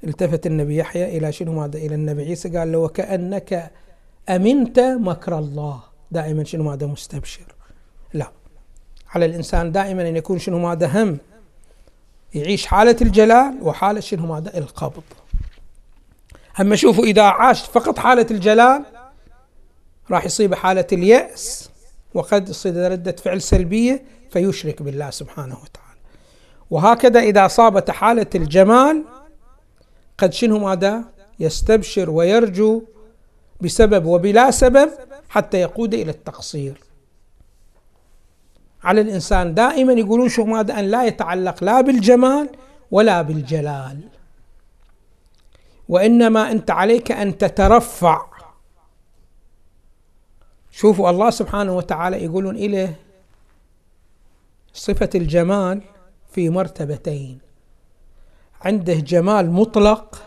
التفت 0.04 0.46
النبي 0.46 0.76
يحيى 0.76 1.18
إلى 1.18 1.32
شنو 1.32 1.52
ماذا؟ 1.52 1.78
إلى 1.78 1.94
النبي 1.94 2.22
عيسى. 2.22 2.58
قال 2.58 2.72
له 2.72 2.78
وكأنك 2.78 3.70
أمنت 4.28 4.78
مكر 4.80 5.38
الله. 5.38 5.80
دائما 6.10 6.44
شنو 6.44 6.64
ماذا 6.64 6.86
مستبشر؟ 6.86 7.54
لا. 8.14 8.30
على 9.08 9.24
الإنسان 9.24 9.72
دائما 9.72 10.08
أن 10.08 10.16
يكون 10.16 10.38
شنو 10.38 10.58
ماذا 10.58 10.86
هم. 10.86 11.18
يعيش 12.34 12.66
حالة 12.66 12.96
الجلال 13.02 13.58
وحالة 13.62 14.00
شنو 14.00 14.26
ماذا؟ 14.26 14.58
القبض. 14.58 15.02
أما 16.60 16.76
شوفوا 16.76 17.04
إذا 17.04 17.22
عاش 17.22 17.64
فقط 17.64 17.98
حالة 17.98 18.26
الجلال 18.30 18.84
راح 20.10 20.24
يصيب 20.24 20.54
حالة 20.54 20.86
اليأس 20.92 21.70
وقد 22.14 22.44
تصير 22.44 22.92
ردة 22.92 23.12
فعل 23.12 23.42
سلبية 23.42 24.04
فيشرك 24.30 24.82
بالله 24.82 25.10
سبحانه 25.10 25.54
وتعالى. 25.54 26.00
وهكذا 26.70 27.20
إذا 27.20 27.46
أصابت 27.46 27.90
حالة 27.90 28.26
الجمال 28.34 29.04
قد 30.18 30.32
شنو 30.32 30.58
ماذا؟ 30.58 31.04
يستبشر 31.40 32.10
ويرجو 32.10 32.82
بسبب 33.60 34.06
وبلا 34.06 34.50
سبب 34.50 34.90
حتى 35.28 35.60
يقود 35.60 35.94
إلى 35.94 36.10
التقصير. 36.10 36.80
على 38.84 39.00
الإنسان 39.00 39.54
دائما 39.54 39.92
يقولون 39.92 40.28
شو 40.28 40.44
ماذا 40.44 40.78
أن 40.78 40.84
لا 40.84 41.04
يتعلق 41.04 41.64
لا 41.64 41.80
بالجمال 41.80 42.48
ولا 42.90 43.22
بالجلال. 43.22 44.00
وإنما 45.88 46.50
أنت 46.52 46.70
عليك 46.70 47.12
أن 47.12 47.38
تترفع. 47.38 48.26
شوفوا 50.70 51.10
الله 51.10 51.30
سبحانه 51.30 51.76
وتعالى 51.76 52.24
يقولون 52.24 52.56
إليه 52.56 52.96
صفة 54.72 55.10
الجمال 55.14 55.82
في 56.32 56.50
مرتبتين 56.50 57.38
عنده 58.60 58.94
جمال 58.94 59.50
مطلق 59.50 60.22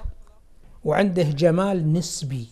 وعنده 0.86 1.24
جمال 1.24 1.94
نسبي. 1.94 2.48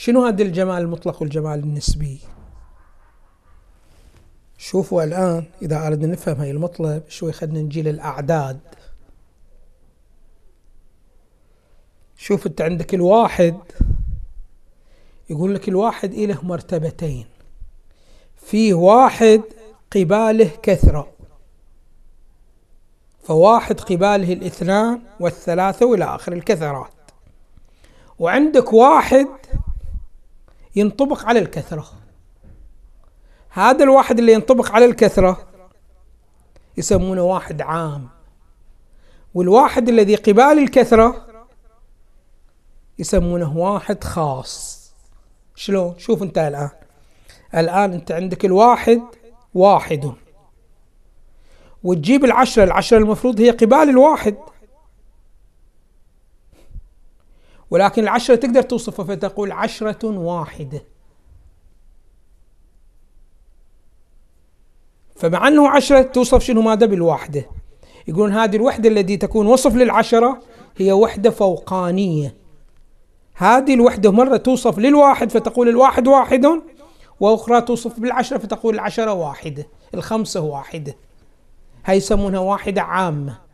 شنو 0.00 0.24
هذا 0.24 0.42
الجمال 0.42 0.82
المطلق 0.82 1.22
والجمال 1.22 1.58
النسبي؟ 1.58 2.20
شوفوا 4.58 5.04
الآن 5.04 5.44
إذا 5.62 5.86
أردنا 5.86 6.12
نفهم 6.12 6.36
هاي 6.36 6.50
المطلب 6.50 7.02
شوي 7.08 7.32
خلينا 7.32 7.60
نجي 7.60 7.82
للأعداد 7.82 8.60
شوف 12.16 12.46
أنت 12.46 12.60
عندك 12.60 12.94
الواحد 12.94 13.56
يقول 15.30 15.54
لك 15.54 15.68
الواحد 15.68 16.14
له 16.14 16.44
مرتبتين. 16.44 17.26
فيه 18.36 18.74
واحد 18.74 19.42
قباله 19.90 20.50
كثرة 20.62 21.08
فواحد 23.22 23.80
قباله 23.80 24.32
الاثنان 24.32 25.02
والثلاثة 25.20 25.86
وإلى 25.86 26.04
آخر 26.04 26.32
الكثرات. 26.32 26.92
وعندك 28.18 28.72
واحد 28.72 29.28
ينطبق 30.76 31.24
على 31.24 31.38
الكثرة. 31.38 31.86
هذا 33.50 33.84
الواحد 33.84 34.18
اللي 34.18 34.32
ينطبق 34.32 34.72
على 34.72 34.84
الكثرة 34.84 35.48
يسمونه 36.76 37.22
واحد 37.22 37.62
عام. 37.62 38.08
والواحد 39.34 39.88
الذي 39.88 40.14
قبال 40.14 40.58
الكثرة 40.58 41.26
يسمونه 42.98 43.56
واحد 43.56 44.04
خاص. 44.04 44.80
شلون؟ 45.54 45.98
شوف 45.98 46.22
انت 46.22 46.38
الآن. 46.38 46.70
الآن 47.54 47.92
انت 47.92 48.12
عندك 48.12 48.44
الواحد 48.44 49.02
واحد. 49.54 50.12
وتجيب 51.82 52.24
العشرة 52.24 52.64
العشرة 52.64 52.98
المفروض 52.98 53.40
هي 53.40 53.50
قبال 53.50 53.88
الواحد. 53.88 54.36
ولكن 57.70 58.02
العشرة 58.02 58.34
تقدر 58.34 58.62
توصفها 58.62 59.04
فتقول 59.04 59.52
عشرة 59.52 60.06
واحدة 60.18 60.82
فمع 65.16 65.48
أنه 65.48 65.68
عشرة 65.68 66.02
توصف 66.02 66.42
شنو 66.42 66.62
ماذا؟ 66.62 66.86
بالواحدة. 66.86 67.46
يقولون 68.08 68.32
هذه 68.32 68.56
الوحدة 68.56 68.88
التي 68.88 69.16
تكون 69.16 69.46
وصف 69.46 69.74
للعشرة 69.74 70.42
هي 70.76 70.92
وحدة 70.92 71.30
فوقانية. 71.30 72.34
هذه 73.34 73.74
الوحدة 73.74 74.10
مرة 74.12 74.36
توصف 74.36 74.78
للواحد 74.78 75.30
فتقول 75.30 75.68
الواحد 75.68 76.08
واحد 76.08 76.46
وأخرى 77.20 77.60
توصف 77.60 78.00
بالعشرة 78.00 78.38
فتقول 78.38 78.74
العشرة 78.74 79.12
واحدة 79.12 79.66
الخمسة 79.94 80.40
واحدة 80.40 80.96
هاي 81.84 81.96
يسمونها 81.96 82.40
واحدة 82.40 82.82
عامة. 82.82 83.49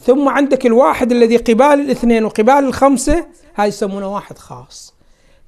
ثم 0.00 0.28
عندك 0.28 0.66
الواحد 0.66 1.12
الذي 1.12 1.36
قبال 1.36 1.80
الاثنين 1.80 2.24
وقبال 2.24 2.58
الخمسة 2.58 3.26
هاي 3.56 3.68
يسمونه 3.68 4.14
واحد 4.14 4.38
خاص. 4.38 4.94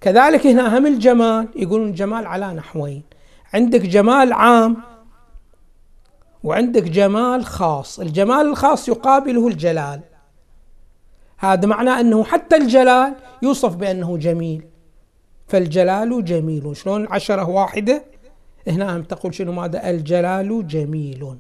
كذلك 0.01 0.47
هنا 0.47 0.79
هم 0.79 0.87
الجمال 0.87 1.49
يقولون 1.57 1.89
الجمال 1.89 2.27
على 2.27 2.55
نحوين. 2.55 3.03
عندك 3.55 3.81
جمال 3.81 4.33
عام 4.33 4.77
وعندك 6.45 6.83
جمال 6.83 7.45
خاص. 7.45 8.01
الجمال 8.01 8.47
الخاص 8.47 8.89
يقابله 8.89 9.49
الجلال. 9.49 10.01
هذا 11.39 11.67
معناه 11.67 12.01
أنه 12.01 12.25
حتى 12.25 12.57
الجلال 12.57 13.15
يوصف 13.43 13.77
بأنه 13.77 14.17
جميل. 14.17 14.67
فالجلال 15.49 16.25
جميل. 16.25 16.77
شلون 16.77 17.07
عشرة 17.11 17.49
واحدة؟ 17.49 18.05
هنا 18.69 18.97
هم 18.97 19.03
تقول 19.03 19.35
شنو؟ 19.35 19.53
ماذا؟ 19.53 19.91
الجلال 19.91 20.67
جميل. 20.67 21.37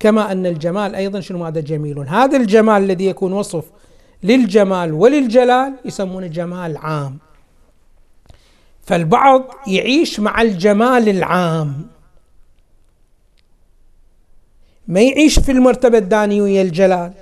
كما 0.00 0.32
أن 0.32 0.46
الجمال 0.46 0.94
أيضا 0.94 1.20
شنو 1.20 1.38
ماذا 1.38 1.60
جميل 1.60 1.98
هذا 1.98 2.36
الجمال 2.36 2.82
الذي 2.82 3.06
يكون 3.06 3.32
وصف 3.32 3.64
للجمال 4.22 4.92
وللجلال 4.92 5.74
يسمونه 5.84 6.26
جمال 6.26 6.76
عام. 6.76 7.18
فالبعض 8.82 9.42
يعيش 9.66 10.20
مع 10.20 10.42
الجمال 10.42 11.08
العام. 11.08 11.86
ما 14.88 15.00
يعيش 15.00 15.38
في 15.38 15.52
المرتبة 15.52 15.98
الدانية 15.98 16.42
ويا 16.42 16.62
الجلال 16.62 17.12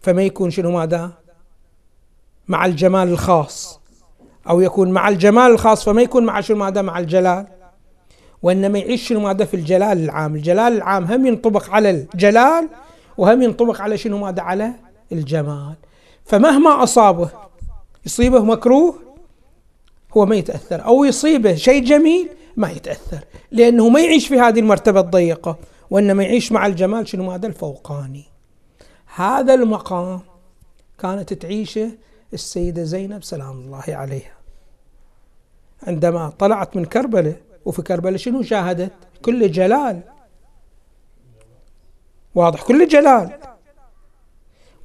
فما 0.00 0.22
يكون 0.22 0.50
شنو 0.50 0.70
ماذا؟ 0.70 1.12
مع 2.48 2.66
الجمال 2.66 3.08
الخاص. 3.08 3.80
أو 4.48 4.60
يكون 4.60 4.90
مع 4.90 5.08
الجمال 5.08 5.52
الخاص 5.52 5.84
فما 5.84 6.02
يكون 6.02 6.24
مع 6.24 6.40
شنو 6.40 6.56
ماذا؟ 6.56 6.82
مع 6.82 6.98
الجلال. 6.98 7.46
وإنما 8.42 8.78
يعيش 8.78 9.08
شنو 9.08 9.20
ماذا 9.20 9.44
في 9.44 9.54
الجلال 9.54 10.04
العام. 10.04 10.34
الجلال 10.36 10.72
العام 10.72 11.04
هم 11.04 11.26
ينطبق 11.26 11.70
على 11.70 11.90
الجلال 11.90 12.68
وهم 13.18 13.42
ينطبق 13.42 13.80
على 13.80 13.98
شنو 13.98 14.18
ماذا؟ 14.18 14.42
على 14.42 14.72
الجمال. 15.12 15.74
فمهما 16.24 16.82
أصابه 16.82 17.30
يصيبه 18.06 18.44
مكروه 18.44 18.94
هو 20.16 20.26
ما 20.26 20.36
يتأثر. 20.36 20.84
أو 20.84 21.04
يصيبه 21.04 21.54
شيء 21.54 21.84
جميل 21.84 22.28
ما 22.56 22.70
يتأثر. 22.70 23.24
لأنه 23.50 23.88
ما 23.88 24.00
يعيش 24.00 24.28
في 24.28 24.40
هذه 24.40 24.60
المرتبة 24.60 25.00
الضيقة 25.00 25.58
وإنما 25.90 26.22
يعيش 26.22 26.52
مع 26.52 26.66
الجمال 26.66 27.08
شنو 27.08 27.24
ماذا؟ 27.24 27.46
الفوقاني. 27.46 28.24
هذا 29.14 29.54
المقام 29.54 30.20
كانت 30.98 31.32
تعيشه 31.32 31.90
السيدة 32.32 32.82
زينب 32.82 33.22
سلام 33.22 33.50
الله 33.50 33.84
عليها. 33.88 34.34
عندما 35.82 36.32
طلعت 36.38 36.76
من 36.76 36.84
كربلاء 36.84 37.36
وفي 37.64 37.82
كربلاء 37.82 38.16
شنو 38.16 38.42
شاهدت؟ 38.42 38.92
كل 39.24 39.50
جلال. 39.50 40.00
واضح 42.34 42.62
كل 42.62 42.88
جلال. 42.88 43.30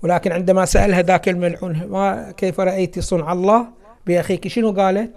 ولكن 0.04 0.32
عندما 0.32 0.66
سألها 0.66 1.02
ذاك 1.02 1.30
الملعون 1.30 1.88
ما 1.88 2.32
كيف 2.32 2.60
رأيت 2.60 3.00
صنع 3.00 3.34
الله؟ 3.34 3.68
بأخيك 4.08 4.48
شنو 4.48 4.72
قالت؟ 4.72 5.14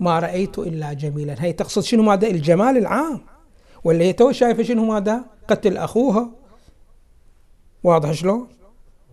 ما 0.00 0.18
رأيت 0.18 0.58
إلا 0.58 0.92
جميلا. 0.92 1.34
هي 1.38 1.52
تقصد 1.52 1.82
شنو 1.82 2.02
ماذا؟ 2.02 2.28
الجمال 2.28 2.76
العام. 2.76 3.20
ولا 3.84 4.04
هي 4.04 4.12
تو 4.12 4.32
شايفة 4.32 4.62
شنو 4.62 4.84
ماذا؟ 4.84 5.24
قتل 5.48 5.76
أخوها. 5.76 6.30
واضح 7.84 8.12
شلون؟ 8.12 8.48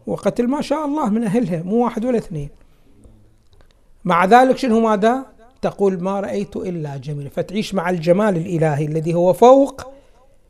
وقتل 0.07 0.47
ما 0.47 0.61
شاء 0.61 0.85
الله 0.85 1.09
من 1.09 1.23
أهلها 1.23 1.63
مو 1.63 1.83
واحد 1.83 2.05
ولا 2.05 2.17
اثنين. 2.17 2.49
مع 4.05 4.25
ذلك 4.25 4.57
شنو 4.57 4.79
ماذا؟ 4.79 5.25
تقول 5.63 6.03
ما 6.03 6.19
رأيت 6.19 6.55
إلا 6.55 6.97
جميل. 6.97 7.29
فتعيش 7.29 7.73
مع 7.73 7.89
الجمال 7.89 8.37
الإلهي 8.37 8.85
الذي 8.85 9.13
هو 9.13 9.33
فوق 9.33 9.81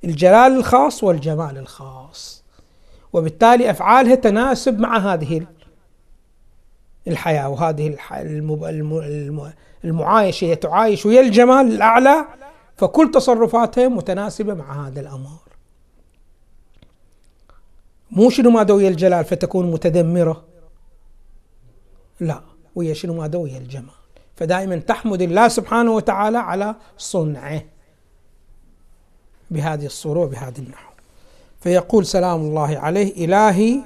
الجلال 0.04 0.58
الخاص 0.58 1.04
والجمال 1.04 1.58
الخاص. 1.58 2.44
وبالتالي 3.14 3.70
أفعالها 3.72 4.16
تناسب 4.16 4.80
مع 4.80 4.98
هذه 4.98 5.46
الحياة 7.08 7.50
وهذه 7.50 7.98
المعايشة. 9.84 10.46
هي 10.46 10.56
تعايش 10.56 11.06
ويا 11.06 11.22
الجمال 11.22 11.74
الأعلى 11.74 12.26
فكل 12.78 13.12
تصرفاتها 13.12 13.88
متناسبة 13.88 14.54
مع 14.54 14.88
هذا 14.88 15.00
الأمر. 15.00 15.40
مو 18.12 18.30
شنو 18.30 18.50
ما 18.50 18.64
دوي 18.64 18.88
الجلال 18.88 19.26
فتكون 19.26 19.72
متدمرة. 19.72 20.44
لا 22.20 22.42
وهي 22.76 22.96
شنو 22.96 23.14
ما 23.14 23.28
دوي 23.28 23.58
الجمال. 23.58 24.03
فدائما 24.36 24.76
تحمد 24.76 25.22
الله 25.22 25.48
سبحانه 25.48 25.92
وتعالى 25.92 26.38
على 26.38 26.76
صنعه 26.98 27.62
بهذه 29.52 29.86
الصورة 29.86 30.20
وبهذا 30.20 30.60
النحو. 30.60 30.92
فيقول 31.62 32.06
سلام 32.06 32.42
الله 32.42 32.78
عليه 32.80 33.26
إلهي 33.26 33.80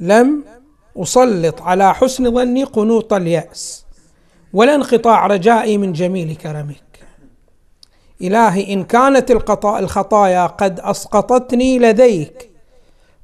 لم 0.00 0.44
أسلط 0.96 1.62
على 1.62 1.94
حسن 1.94 2.34
ظني 2.34 2.64
قنوط 2.64 3.12
اليأس 3.12 3.84
ولا 4.52 4.74
انقطاع 4.74 5.26
رجائي 5.26 5.78
من 5.78 5.92
جميل 5.92 6.36
كرمك. 6.36 7.04
إلهي 8.20 8.72
إن 8.72 8.84
كانت 8.84 9.30
الخطايا 9.64 10.46
قد 10.46 10.80
أسقطتني 10.80 11.78
لديك 11.78 12.50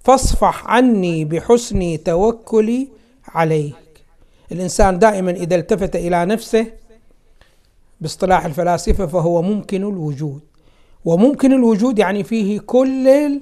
فاصفح 0.04 0.66
عني 0.66 1.24
بحسن 1.24 2.02
توكلي 2.04 2.88
عليك. 3.28 3.89
الإنسان 4.52 4.98
دائما 4.98 5.30
إذا 5.30 5.56
التفت 5.56 5.96
إلى 5.96 6.24
نفسه 6.24 6.72
باصطلاح 8.00 8.44
الفلاسفة 8.44 9.06
فهو 9.06 9.42
ممكن 9.42 9.82
الوجود. 9.82 10.40
وممكن 11.04 11.52
الوجود 11.52 11.98
يعني 11.98 12.24
فيه 12.24 12.60
كل 12.60 13.40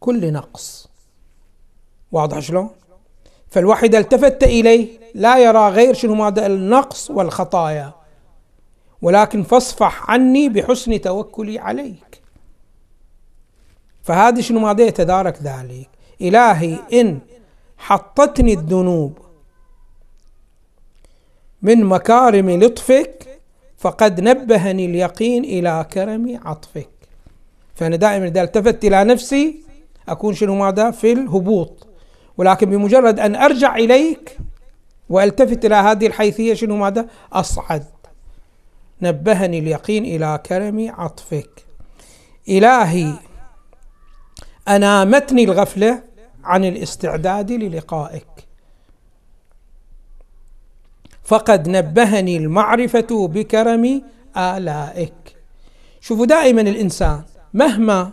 كل 0.00 0.32
نقص. 0.32 0.88
واضح 2.12 2.38
شلون؟ 2.38 2.70
فالواحد 3.48 3.94
إذا 3.94 3.98
التفت 3.98 4.42
إليه 4.42 4.88
لا 5.14 5.38
يرى 5.38 5.68
غير 5.68 5.94
شنو 5.94 6.14
ماذا؟ 6.14 6.46
النقص 6.46 7.10
والخطايا. 7.10 7.92
ولكن 9.02 9.42
فاصفح 9.42 10.10
عني 10.10 10.48
بحسن 10.48 11.00
توكلي 11.00 11.58
عليك. 11.58 12.22
فهذه 14.02 14.40
شنو 14.40 14.60
ماذا؟ 14.60 14.84
يتدارك 14.84 15.42
ذلك. 15.42 15.88
إلهي 16.20 16.78
إن 16.92 17.18
حطتني 17.78 18.52
الذنوب 18.52 19.18
من 21.64 21.84
مكارم 21.84 22.50
لطفك 22.50 23.40
فقد 23.78 24.20
نبهني 24.20 24.86
اليقين 24.86 25.44
إلى 25.44 25.86
كرم 25.92 26.40
عطفك. 26.44 26.88
فأنا 27.74 27.96
دائما 27.96 28.26
إذا 28.26 28.42
التفت 28.42 28.84
إلى 28.84 29.04
نفسي 29.04 29.60
أكون 30.08 30.34
شنو 30.34 30.54
ماذا؟ 30.54 30.90
في 30.90 31.12
الهبوط. 31.12 31.86
ولكن 32.38 32.70
بمجرد 32.70 33.20
أن 33.20 33.36
أرجع 33.36 33.76
إليك 33.76 34.38
وألتفت 35.08 35.64
إلى 35.64 35.74
هذه 35.74 36.06
الحيثية 36.06 36.54
شنو 36.54 36.76
ماذا؟ 36.76 37.06
أصعد. 37.32 37.84
نبهني 39.02 39.58
اليقين 39.58 40.04
إلى 40.04 40.40
كرم 40.46 40.92
عطفك. 40.98 41.64
إلهي 42.48 43.12
أنامتني 44.68 45.44
الغفلة 45.44 46.02
عن 46.44 46.64
الاستعداد 46.64 47.52
للقائك. 47.52 48.43
فقد 51.24 51.68
نبهني 51.68 52.36
المعرفة 52.36 53.28
بكرم 53.28 54.02
آلائك. 54.36 55.36
شوفوا 56.00 56.26
دائما 56.26 56.60
الإنسان 56.60 57.22
مهما 57.54 58.10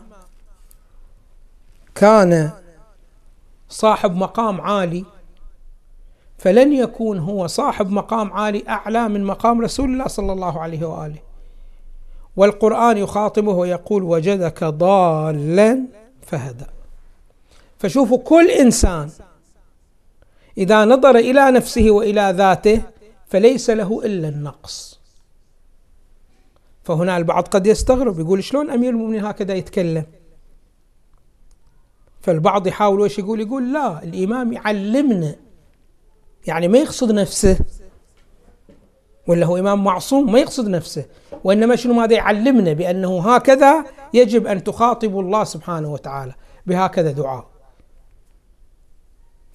كان 1.96 2.52
صاحب 3.70 4.16
مقام 4.16 4.62
عالي 4.62 5.06
فلن 6.38 6.74
يكون 6.74 7.20
هو 7.20 7.48
صاحب 7.48 7.92
مقام 7.92 8.34
عالي 8.34 8.64
أعلى 8.70 9.10
من 9.10 9.24
مقام 9.24 9.62
رسول 9.62 9.90
الله 9.90 10.08
صلى 10.08 10.34
الله 10.34 10.60
عليه 10.62 10.86
وآله. 10.86 11.20
والقرآن 12.36 12.98
يخاطبه 12.98 13.52
ويقول 13.52 14.04
وجدك 14.04 14.64
ضالا 14.64 15.84
فهدى 16.22 16.66
فشوفوا 17.80 18.18
كل 18.18 18.50
إنسان 18.50 19.10
إذا 20.58 20.86
نظر 20.86 21.16
إلى 21.16 21.52
نفسه 21.52 21.92
وإلى 21.92 22.34
ذاته 22.38 22.82
فليس 23.32 23.70
له 23.70 24.06
إلا 24.06 24.30
النقص. 24.30 25.02
فهنا 26.84 27.18
البعض 27.18 27.48
قد 27.48 27.68
يستغرب 27.68 28.20
يقول 28.20 28.44
شلون 28.44 28.70
أمير 28.70 28.90
المؤمنين 28.90 29.26
هكذا 29.26 29.54
يتكلم؟ 29.54 30.06
فالبعض 32.22 32.68
يحاول 32.68 33.00
وش 33.00 33.20
يقول؟ 33.20 33.42
يقول 33.42 33.74
لا 33.74 34.04
الإمام 34.04 34.54
يعلمنا. 34.54 35.36
يعني 36.48 36.68
ما 36.68 36.78
يقصد 36.78 37.12
نفسه. 37.12 37.60
ولا 39.28 39.46
هو 39.46 39.58
إمام 39.58 39.84
معصوم؟ 39.84 40.32
ما 40.32 40.40
يقصد 40.40 40.68
نفسه. 40.68 41.06
وإنما 41.44 41.76
شنو 41.76 41.94
ماذا 41.94 42.14
يعلمنا؟ 42.14 42.74
بأنه 42.74 43.34
هكذا 43.36 43.86
يجب 44.14 44.48
أن 44.48 44.64
تخاطب 44.64 45.20
الله 45.20 45.44
سبحانه 45.44 45.94
وتعالى. 45.94 46.34
بهكذا 46.66 47.12
دعاء. 47.12 47.51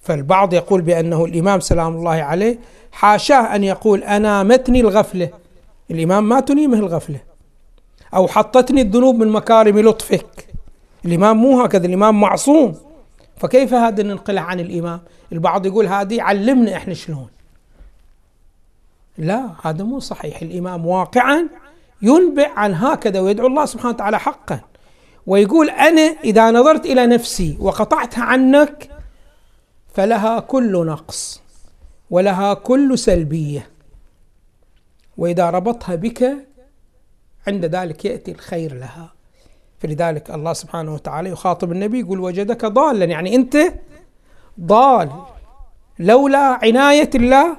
فالبعض 0.07 0.53
يقول 0.53 0.81
بأنه 0.81 1.25
الإمام 1.25 1.59
سلام 1.59 1.95
الله 1.95 2.11
عليه 2.11 2.59
حاشاه 2.91 3.55
أن 3.55 3.63
يقول 3.63 4.03
أنامتني 4.03 4.81
الغفلة. 4.81 5.29
الإمام 5.91 6.29
ما 6.29 6.39
تنيمه 6.39 6.77
الغفلة. 6.77 7.19
أو 8.13 8.27
حطتني 8.27 8.81
الذنوب 8.81 9.15
من 9.15 9.27
مكارم 9.27 9.79
لطفك. 9.79 10.47
الإمام 11.05 11.37
مو 11.37 11.61
هكذا 11.61 11.85
الإمام 11.87 12.21
معصوم. 12.21 12.75
فكيف 13.37 13.73
هذا 13.73 14.03
ننقله 14.03 14.41
عن 14.41 14.59
الإمام؟ 14.59 14.99
البعض 15.31 15.65
يقول 15.65 15.87
هذه 15.87 16.21
علمنا 16.21 16.75
إحنا 16.75 16.93
شلون. 16.93 17.27
لا 19.17 19.49
هذا 19.63 19.83
مو 19.83 19.99
صحيح. 19.99 20.41
الإمام 20.41 20.85
واقعا 20.85 21.47
ينبئ 22.01 22.49
عن 22.55 22.73
هكذا 22.73 23.19
ويدعو 23.19 23.47
الله 23.47 23.65
سبحانه 23.65 23.93
وتعالى 23.93 24.19
حقا. 24.19 24.59
ويقول 25.27 25.69
أنا 25.69 26.15
إذا 26.23 26.51
نظرت 26.51 26.85
إلى 26.85 27.07
نفسي 27.07 27.57
وقطعتها 27.59 28.23
عنك 28.23 28.89
فلها 29.97 30.39
كل 30.39 30.85
نقص 30.85 31.41
ولها 32.09 32.53
كل 32.53 32.97
سلبية. 32.97 33.69
وإذا 35.17 35.49
ربطها 35.49 35.95
بك 35.95 36.33
عند 37.47 37.65
ذلك 37.65 38.05
يأتي 38.05 38.31
الخير 38.31 38.73
لها. 38.73 39.13
فلذلك 39.79 40.31
الله 40.31 40.53
سبحانه 40.53 40.93
وتعالى 40.93 41.29
يخاطب 41.29 41.71
النبي 41.71 41.99
يقول 41.99 42.19
وجدك 42.19 42.65
ضالا. 42.65 43.05
يعني 43.05 43.35
أنت 43.35 43.57
ضال. 44.61 45.11
لولا 45.99 46.59
عناية 46.63 47.09
الله 47.15 47.57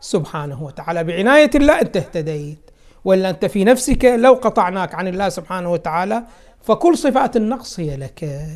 سبحانه 0.00 0.62
وتعالى. 0.62 1.04
بعناية 1.04 1.50
الله 1.54 1.80
أنت 1.80 1.96
اهتديت. 1.96 2.70
ولا 3.04 3.30
أنت 3.30 3.44
في 3.44 3.64
نفسك 3.64 4.04
لو 4.04 4.34
قطعناك 4.34 4.94
عن 4.94 5.08
الله 5.08 5.28
سبحانه 5.28 5.72
وتعالى 5.72 6.24
فكل 6.62 6.98
صفات 6.98 7.36
النقص 7.36 7.80
هي 7.80 7.96
لك. 7.96 8.46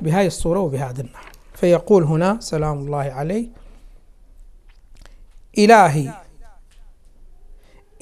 بهذه 0.00 0.26
الصورة 0.26 0.58
وبهذا 0.60 1.00
النحو. 1.00 1.31
فيقول 1.54 2.02
هنا 2.02 2.36
سلام 2.40 2.78
الله 2.78 2.98
عليه 2.98 3.48
إلهي 5.58 6.10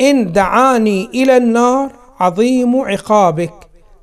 إن 0.01 0.33
دعاني 0.33 1.05
إلى 1.05 1.37
النار 1.37 1.93
عظيم 2.21 2.81
عقابك 2.81 3.55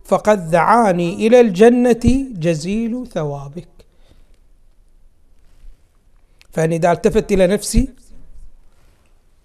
فقد 0.06 0.52
دعاني 0.52 1.28
إلى 1.28 1.40
الجنة 1.40 2.26
جزيل 2.32 3.08
ثوابك. 3.08 3.68
فاني 6.52 6.76
إذا 6.76 6.92
التفت 6.92 7.32
إلى 7.32 7.48
نفسي 7.48 7.90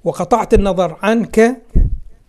وقطعت 0.05 0.55
النظر 0.55 0.97
عنك 1.03 1.63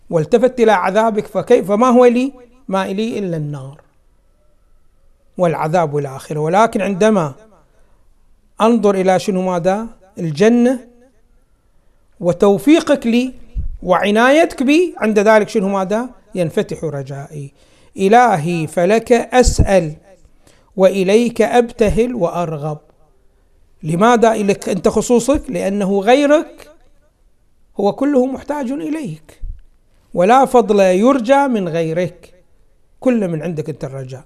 والتفت 0.09 0.59
إلى 0.59 0.71
عذابك 0.71 1.27
فكيف 1.27 1.71
ما 1.71 1.87
هو 1.87 2.05
لي؟ 2.05 2.33
ما 2.67 2.87
لي 2.87 3.19
إلا 3.19 3.37
النار 3.37 3.81
والعذاب 5.37 5.97
إلى 5.97 6.15
اخره 6.15 6.39
ولكن 6.39 6.81
عندما 6.81 7.33
أنظر 8.63 8.95
إلى 8.95 9.19
شنو 9.19 9.41
ماذا؟ 9.41 9.87
الجنة. 10.19 10.79
وتوفيقك 12.19 13.07
لي 13.07 13.33
وعنايتك 13.83 14.63
بي 14.63 14.95
عند 14.97 15.19
ذلك 15.19 15.49
شنو 15.49 15.69
ماذا؟ 15.69 16.09
ينفتح 16.35 16.83
رجائي. 16.83 17.53
إلهي 17.97 18.67
فلك 18.67 19.11
أسأل 19.11 19.93
وإليك 20.75 21.41
أبتهل 21.41 22.15
وأرغب. 22.15 22.77
لماذا 23.83 24.31
إليك 24.31 24.69
أنت 24.69 24.87
خصوصك؟ 24.87 25.41
لأنه 25.49 25.99
غيرك 25.99 26.69
هو 27.79 27.93
كله 27.93 28.25
محتاج 28.25 28.71
إليك. 28.71 29.41
ولا 30.13 30.45
فضل 30.45 30.79
يرجى 30.79 31.47
من 31.47 31.69
غيرك. 31.69 32.33
كل 32.99 33.27
من 33.27 33.41
عندك 33.41 33.69
أنت 33.69 33.83
الرجاء. 33.83 34.23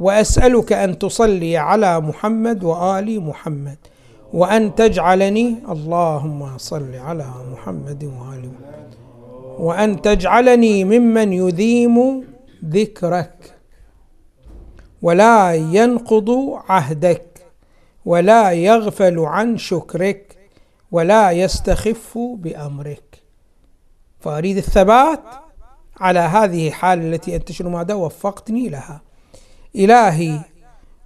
وأسألك 0.00 0.72
أن 0.72 0.98
تصلي 0.98 1.56
على 1.56 2.00
محمد 2.00 2.64
وآل 2.64 3.20
محمد 3.20 3.78
وأن 4.32 4.74
تجعلني 4.74 5.56
اللهم 5.68 6.58
صل 6.58 6.94
على 6.94 7.26
محمد 7.52 8.04
وآل 8.04 8.50
محمد 8.52 8.94
وأن 9.58 10.02
تجعلني 10.02 10.84
ممن 10.84 11.32
يذيم 11.32 12.24
ذكرك 12.64 13.54
ولا 15.02 15.54
ينقض 15.54 16.30
عهدك 16.68 17.26
ولا 18.04 18.50
يغفل 18.50 19.18
عن 19.18 19.56
شكرك 19.58 20.36
ولا 20.92 21.30
يستخف 21.30 22.18
بأمرك. 22.18 23.22
فأريد 24.20 24.56
الثبات 24.56 25.20
على 26.00 26.18
هذه 26.18 26.68
الحاله 26.68 27.08
التي 27.08 27.36
انت 27.36 27.52
شنو 27.52 27.70
ماذا 27.70 27.94
وفقتني 27.94 28.68
لها. 28.68 29.09
إلهي 29.76 30.40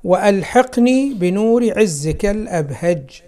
وألحقني 0.04 1.14
بنور 1.14 1.78
عزك 1.78 2.26
الأبهج. 2.26 3.22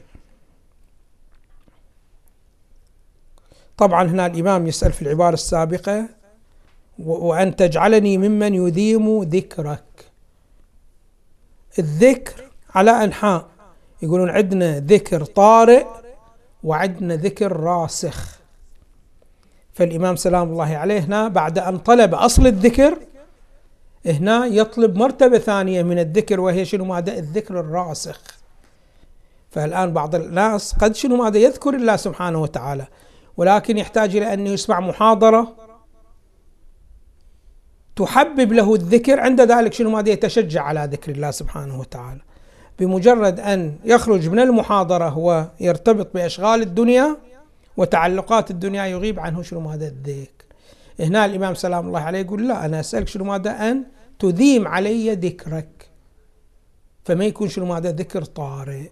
طبعا 3.77 4.05
هنا 4.05 4.27
الإمام 4.27 4.66
يسأل 4.66 4.92
في 4.92 5.03
العبارة 5.03 5.35
السابقة 5.35 6.09
وأن 6.99 7.57
تجعلني 7.57 8.18
ممن 8.18 8.55
يديم 8.55 9.22
ذكرك. 9.22 9.85
الذكر 11.79 12.51
على 12.75 12.90
أنحاء 12.90 13.49
يقولون 14.03 14.31
عندنا 14.31 14.81
ذكر 14.81 15.25
طارئ 15.25 15.87
وعندنا 16.64 17.16
ذكر 17.16 17.53
راسخ. 17.53 18.38
فالإمام 19.75 20.16
سلام 20.16 20.51
الله 20.51 20.77
عليه 20.77 21.01
هنا 21.01 21.29
بعد 21.29 21.59
أن 21.59 21.79
طلب 21.79 22.14
أصل 22.14 22.46
الذكر 22.46 22.99
هنا 24.07 24.47
يطلب 24.47 24.97
مرتبة 24.97 25.38
ثانية 25.38 25.83
من 25.83 25.99
الذكر 25.99 26.40
وهي 26.40 26.64
شنو؟ 26.64 26.85
ماذا 26.85 27.19
الذكر 27.19 27.61
الراسخ. 27.61 28.21
فالآن 29.51 29.92
بعض 29.92 30.14
الناس 30.14 30.75
قد 30.75 30.95
شنو؟ 30.95 31.16
ماذا 31.16 31.38
يذكر 31.38 31.75
الله 31.75 31.97
سبحانه 31.97 32.42
وتعالى 32.42 32.87
ولكن 33.37 33.79
يحتاج 33.79 34.16
إلى 34.16 34.33
أن 34.33 34.47
يسمع 34.47 34.81
محاضرة 34.81 35.57
تحبب 37.97 38.53
له 38.53 38.75
الذكر. 38.75 39.21
عند 39.21 39.40
ذلك 39.40 39.73
شنو؟ 39.73 39.90
ماذا 39.90 40.11
يتشجع 40.11 40.62
على 40.62 40.88
ذكر 40.92 41.12
الله 41.12 41.31
سبحانه 41.31 41.81
وتعالى. 41.81 42.21
بمجرد 42.79 43.40
أن 43.40 43.77
يخرج 43.85 44.29
من 44.29 44.38
المحاضرة 44.38 45.19
ويرتبط 45.19 46.14
بأشغال 46.14 46.62
الدنيا 46.62 47.16
وتعلقات 47.77 48.51
الدنيا 48.51 48.87
يغيب 48.87 49.21
عنه 49.21 49.42
شنو؟ 49.42 49.61
ماذا 49.61 49.87
الذكر. 49.87 50.45
هنا 51.01 51.25
الإمام 51.25 51.55
سلام 51.55 51.87
الله 51.87 52.01
عليه 52.01 52.19
يقول 52.19 52.49
لا 52.49 52.64
أنا 52.64 52.81
أسألك 52.81 53.09
شنو؟ 53.09 53.25
ماذا 53.25 53.51
أن 53.51 53.85
تديم 54.18 54.68
علي 54.68 55.14
ذكرك. 55.14 55.88
فما 57.05 57.24
يكون 57.24 57.48
شنو 57.48 57.66
ماذا 57.66 57.92
ذكر 57.92 58.24
طارئ. 58.24 58.90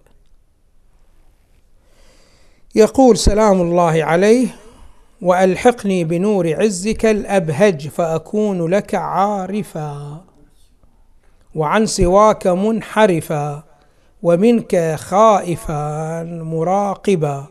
يقول 2.74 3.16
سلام 3.16 3.60
الله 3.60 4.04
عليه 4.04 4.48
وألحقني 5.22 6.04
بنور 6.04 6.54
عزك 6.62 7.06
الأبهج 7.06 7.88
فأكون 7.88 8.66
لك 8.66 8.94
عارفا 8.94 10.24
وعن 11.54 11.87
سواك 11.87 12.46
منحرفا 12.46 13.64
ومنك 14.22 14.94
خائفا 14.94 16.22
مراقبا. 16.24 17.46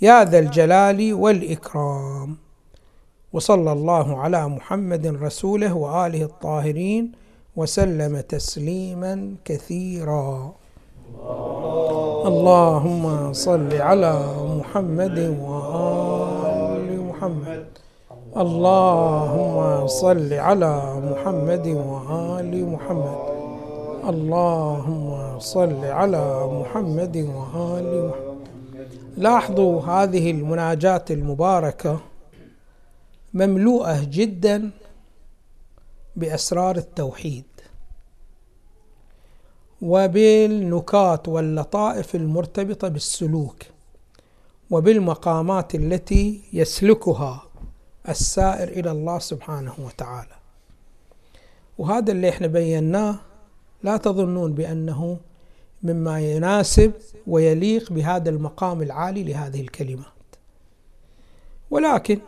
يا 0.00 0.24
ذا 0.24 0.38
الجلال 0.38 1.14
والإكرام. 1.14 2.41
وصلى 3.32 3.72
الله 3.72 4.16
على 4.16 4.48
محمد 4.48 5.06
رسوله 5.06 5.74
وآله 5.74 6.22
الطاهرين 6.22 7.12
وسلم 7.56 8.20
تسليما 8.20 9.34
كثيرا. 9.44 10.52
اللهم 12.30 13.32
صل 13.32 13.72
على 13.72 14.14
محمد 14.58 15.18
وآل 15.48 16.88
محمد. 17.08 17.64
اللهم 18.36 19.86
صل 19.86 20.32
على 20.32 20.74
محمد 21.10 21.66
وآل 21.68 22.52
محمد. 22.74 23.18
اللهم 24.12 25.38
صل 25.38 25.84
على 25.84 26.26
محمد 26.60 27.16
وآل 27.16 27.90
محمد. 28.08 28.40
لاحظوا 29.16 29.80
هذه 29.80 30.30
المناجاة 30.30 31.04
المباركة. 31.10 32.11
مملوءة 33.34 34.04
جدا 34.04 34.70
بأسرار 36.16 36.76
التوحيد. 36.76 37.44
وبالنكات 39.82 41.28
واللطائف 41.28 42.14
المرتبطة 42.14 42.88
بالسلوك 42.88 43.56
وبالمقامات 44.70 45.74
التي 45.74 46.40
يسلكها 46.52 47.42
السائر 48.08 48.68
إلى 48.68 48.90
الله 48.90 49.18
سبحانه 49.18 49.74
وتعالى. 49.78 50.34
وهذا 51.78 52.12
اللي 52.12 52.28
إحنا 52.28 52.46
بيناه 52.46 53.18
لا 53.82 53.96
تظنون 53.96 54.52
بأنه 54.52 55.18
مما 55.82 56.20
يناسب 56.20 56.92
ويليق 57.26 57.92
بهذا 57.92 58.30
المقام 58.30 58.82
العالي 58.82 59.22
لهذه 59.24 59.60
الكلمات. 59.60 60.06
ولكن 61.70 62.18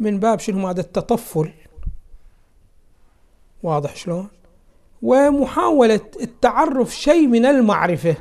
من 0.00 0.18
باب 0.20 0.38
شنو 0.38 0.68
هذا 0.68 0.80
التطفل. 0.80 1.52
واضح 3.62 3.96
شلون؟ 3.96 4.28
ومحاولة 5.02 6.00
التعرف 6.20 6.94
شيء 6.94 7.26
من 7.26 7.46
المعرفة. 7.46 8.16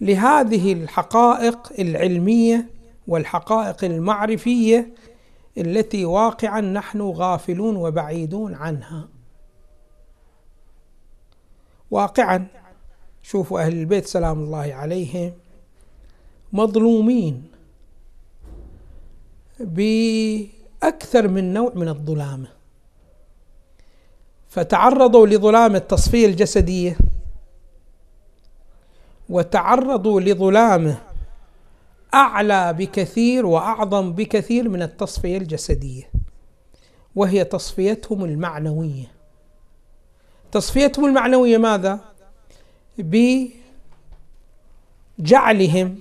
لهذه 0.00 0.72
الحقائق 0.72 1.72
العلمية 1.78 2.70
والحقائق 3.08 3.84
المعرفية 3.84 4.94
التي 5.58 6.04
واقعا 6.04 6.60
نحن 6.60 7.00
غافلون 7.00 7.76
وبعيدون 7.76 8.54
عنها. 8.54 9.08
واقعا 11.90 12.46
شوفوا 13.22 13.60
أهل 13.60 13.72
البيت 13.72 14.06
سلام 14.06 14.42
الله 14.42 14.74
عليهم 14.74 15.32
مظلومين. 16.52 17.53
بأكثر 19.60 21.28
من 21.28 21.52
نوع 21.52 21.72
من 21.74 21.88
الظلامة 21.88 22.48
فتعرضوا 24.48 25.26
لظلام 25.26 25.76
التصفية 25.76 26.26
الجسدية 26.26 26.96
وتعرضوا 29.28 30.20
لظلامة 30.20 30.98
أعلى 32.14 32.72
بكثير 32.72 33.46
وأعظم 33.46 34.12
بكثير 34.12 34.68
من 34.68 34.82
التصفية 34.82 35.38
الجسدية 35.38 36.10
وهي 37.16 37.44
تصفيتهم 37.44 38.24
المعنوية 38.24 39.12
تصفيتهم 40.52 41.04
المعنوية 41.04 41.58
ماذا؟ 41.58 42.00
بجعلهم 45.18 45.98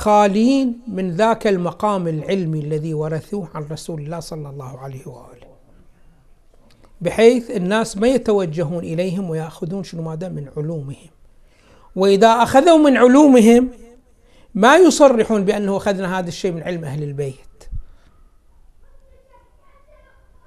خالين 0.00 0.80
من 0.88 1.10
ذاك 1.10 1.46
المقام 1.46 2.08
العلمي 2.08 2.60
الذي 2.60 2.94
ورثوه 2.94 3.48
عن 3.54 3.62
رسول 3.62 4.00
الله 4.00 4.20
صلى 4.20 4.48
الله 4.48 4.78
عليه 4.78 5.06
وآله. 5.06 5.50
بحيث 7.00 7.50
الناس 7.50 7.96
ما 7.96 8.08
يتوجهون 8.08 8.84
إليهم 8.84 9.30
ويأخذون 9.30 9.84
شنو 9.84 10.02
ماذا 10.02 10.28
من 10.28 10.48
علومهم. 10.56 11.10
وإذا 11.96 12.28
أخذوا 12.28 12.78
من 12.78 12.96
علومهم 12.96 13.70
ما 14.54 14.76
يصرحون 14.76 15.44
بأنه 15.44 15.76
أخذنا 15.76 16.18
هذا 16.18 16.28
الشيء 16.28 16.52
من 16.52 16.62
علم 16.62 16.84
أهل 16.84 17.02
البيت. 17.02 17.34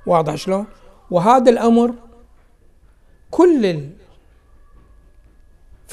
واضح 0.06 0.36
شلون؟ 0.36 0.66
وهذا 1.12 1.52
الأمر 1.52 1.94
كل 3.32 3.90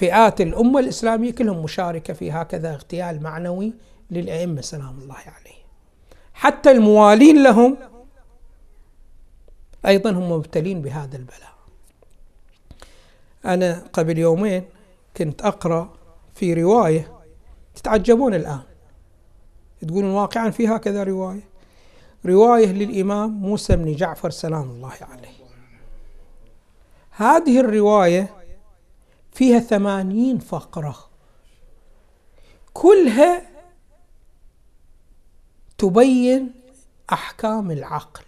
فئات 0.01 0.41
الأمة 0.41 0.81
الإسلامية 0.81 1.31
كلهم 1.31 1.63
مشاركة 1.63 2.15
في 2.15 2.33
هكذا 2.33 2.75
اغتيال 2.75 3.23
معنوي 3.23 3.73
للأئمة 4.11 4.61
سلام 4.61 4.99
الله 4.99 5.15
عليهم 5.15 5.65
حتى 6.35 6.71
الموالين 6.71 7.43
لهم 7.43 7.77
أيضا 9.87 10.11
هم 10.11 10.33
مبتلين 10.33 10.83
بهذا 10.83 11.17
البلاء. 11.17 11.55
أنا 13.45 13.83
قبل 13.93 14.19
يومين 14.19 14.65
كنت 15.17 15.43
أقرأ 15.43 15.93
في 16.35 16.55
رواية 16.55 17.13
تتعجبون 17.75 18.35
الآن. 18.35 18.61
تقولون 19.89 20.11
واقعا 20.11 20.51
في 20.51 20.69
هكذا 20.69 21.03
رواية؟ 21.03 21.49
رواية 22.27 22.73
للإمام 22.73 23.31
موسى 23.31 23.77
بن 23.77 23.97
جعفر 23.97 24.31
سلام 24.31 24.71
الله 24.71 24.93
عليه. 25.01 25.41
هذه 27.11 27.61
الرواية 27.61 28.40
فيها 29.33 29.59
ثمانين 29.59 30.39
فقرة. 30.39 31.11
كلها 32.73 33.51
تبين 35.79 36.55
أحكام 37.13 37.71
العقل. 37.71 38.25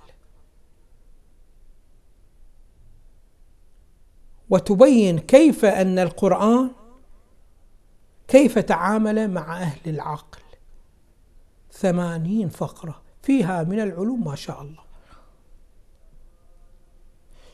وتبين 4.51 5.19
كيف 5.19 5.65
أن 5.65 5.99
القرآن 5.99 6.71
كيف 8.29 8.59
تعامل 8.59 9.31
مع 9.31 9.57
أهل 9.57 9.81
العقل. 9.87 10.43
ثمانين 11.73 12.49
فقرة. 12.49 13.03
فيها 13.23 13.62
من 13.62 13.81
العلوم 13.81 14.25
ما 14.25 14.35
شاء 14.35 14.62
الله. 14.62 14.92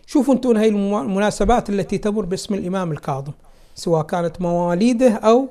شوفوا 0.08 0.34
أنتم 0.34 0.56
هاي 0.56 0.68
المناسبات 0.68 1.70
التي 1.70 1.98
تمر 1.98 2.24
باسم 2.24 2.54
الإمام 2.54 2.92
الكاظم 2.92 3.32
سواء 3.74 4.02
كانت 4.02 4.40
مواليده 4.40 5.12
أو 5.12 5.48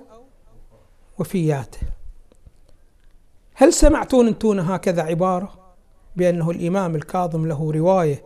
وفياته. 1.20 1.80
هل 3.54 3.74
سمعتون 3.74 4.28
انتون 4.28 4.60
هكذا 4.60 5.02
عبارة 5.02 5.54
بأنه 6.16 6.52
الإمام 6.52 6.96
الكاظم 6.96 7.48
له 7.48 7.72
رواية 7.72 8.24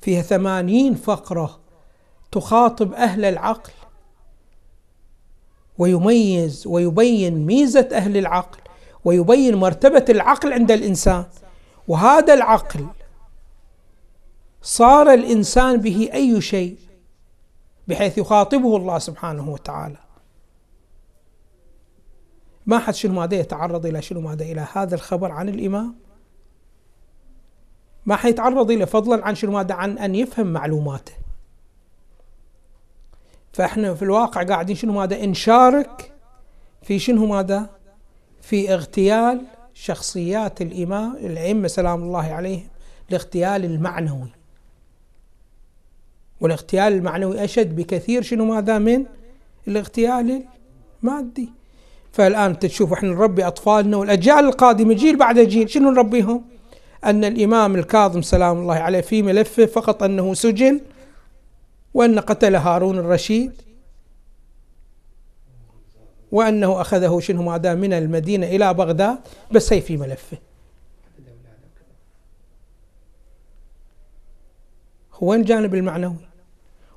فيها 0.00 0.22
ثمانين 0.22 0.94
فقرة 0.94 1.58
تخاطب 2.32 2.92
أهل 2.92 3.24
العقل 3.24 3.72
ويميز 5.78 6.66
ويبين 6.66 7.46
ميزة 7.46 7.88
أهل 7.92 8.16
العقل 8.16 8.58
ويبين 9.04 9.54
مرتبة 9.54 10.04
العقل 10.08 10.52
عند 10.52 10.70
الإنسان 10.70 11.24
وهذا 11.88 12.34
العقل 12.34 12.86
صار 14.62 15.12
الإنسان 15.12 15.76
به 15.76 16.10
أي 16.14 16.40
شيء 16.40 16.76
بحيث 17.88 18.18
يخاطبه 18.18 18.76
الله 18.76 18.98
سبحانه 18.98 19.50
وتعالى. 19.50 19.98
ما 22.66 22.78
حد 22.78 22.94
شنو 22.94 23.12
ماذا 23.12 23.34
يتعرض 23.34 23.86
إلى 23.86 24.02
شنو 24.02 24.20
ماذا 24.20 24.44
إلى 24.44 24.66
هذا 24.72 24.94
الخبر 24.94 25.32
عن 25.32 25.48
الإمام؟ 25.48 25.94
ما 28.06 28.16
حيتعرض 28.16 28.70
إلى 28.70 28.86
فضلا 28.86 29.26
عن 29.26 29.34
شنو 29.34 29.52
ماذا؟ 29.52 29.74
عن 29.74 29.98
أن 29.98 30.14
يفهم 30.14 30.46
معلوماته. 30.46 31.12
فإحنا 33.52 33.94
في 33.94 34.02
الواقع 34.02 34.42
قاعدين 34.42 34.76
شنو 34.76 34.92
ماذا؟ 34.92 35.26
نشارك 35.26 36.12
في 36.82 36.98
شنو 36.98 37.26
ماذا؟ 37.26 37.70
في 38.40 38.74
اغتيال 38.74 39.44
شخصيات 39.74 40.62
الإمام 40.62 41.16
الأئمة 41.16 41.68
سلام 41.68 42.02
الله 42.02 42.32
عليهم 42.32 42.68
الاغتيال 43.10 43.64
المعنوي. 43.64 44.41
والاغتيال 46.42 46.92
المعنوي 46.92 47.44
أشد 47.44 47.76
بكثير 47.76 48.22
شنو 48.22 48.44
ماذا 48.44 48.78
من؟ 48.78 49.04
الاغتيال 49.68 50.44
المادي. 51.02 51.48
فالآن 52.12 52.58
تشوف 52.58 52.92
إحنا 52.92 53.08
نربي 53.08 53.46
أطفالنا 53.46 53.96
والأجيال 53.96 54.38
القادمة 54.38 54.94
جيل 54.94 55.16
بعد 55.16 55.38
جيل 55.38 55.70
شنو 55.70 55.90
نربيهم؟ 55.90 56.44
أن 57.04 57.24
الإمام 57.24 57.74
الكاظم 57.74 58.22
سلام 58.22 58.58
الله 58.58 58.74
عليه 58.74 59.00
في 59.00 59.22
ملفه 59.22 59.66
فقط 59.66 60.02
أنه 60.02 60.34
سجن 60.34 60.80
وأن 61.94 62.18
قتل 62.18 62.56
هارون 62.56 62.98
الرشيد 62.98 63.52
وأنه 66.32 66.80
أخذه 66.80 67.20
شنو 67.20 67.42
ماذا 67.42 67.74
من 67.74 67.92
المدينة 67.92 68.46
إلى 68.46 68.74
بغداد 68.74 69.18
بس 69.52 69.72
هي 69.72 69.80
في 69.80 69.96
ملفه. 69.96 70.38
وين 75.20 75.40
الجانب 75.40 75.74
المعنوي؟ 75.74 76.31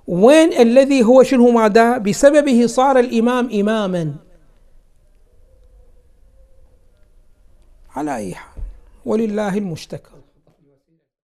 وين 0.08 0.54
الذي 0.54 1.04
هو 1.04 1.24
شنو 1.24 1.52
ماذا؟ 1.52 1.98
بسببه 1.98 2.68
صار 2.68 3.00
الإمام 3.00 3.50
إماما. 3.50 4.16
على 7.96 8.16
أي 8.16 8.36
حال 8.36 8.64
ولله 9.06 9.58
المشتكى. 9.58 10.15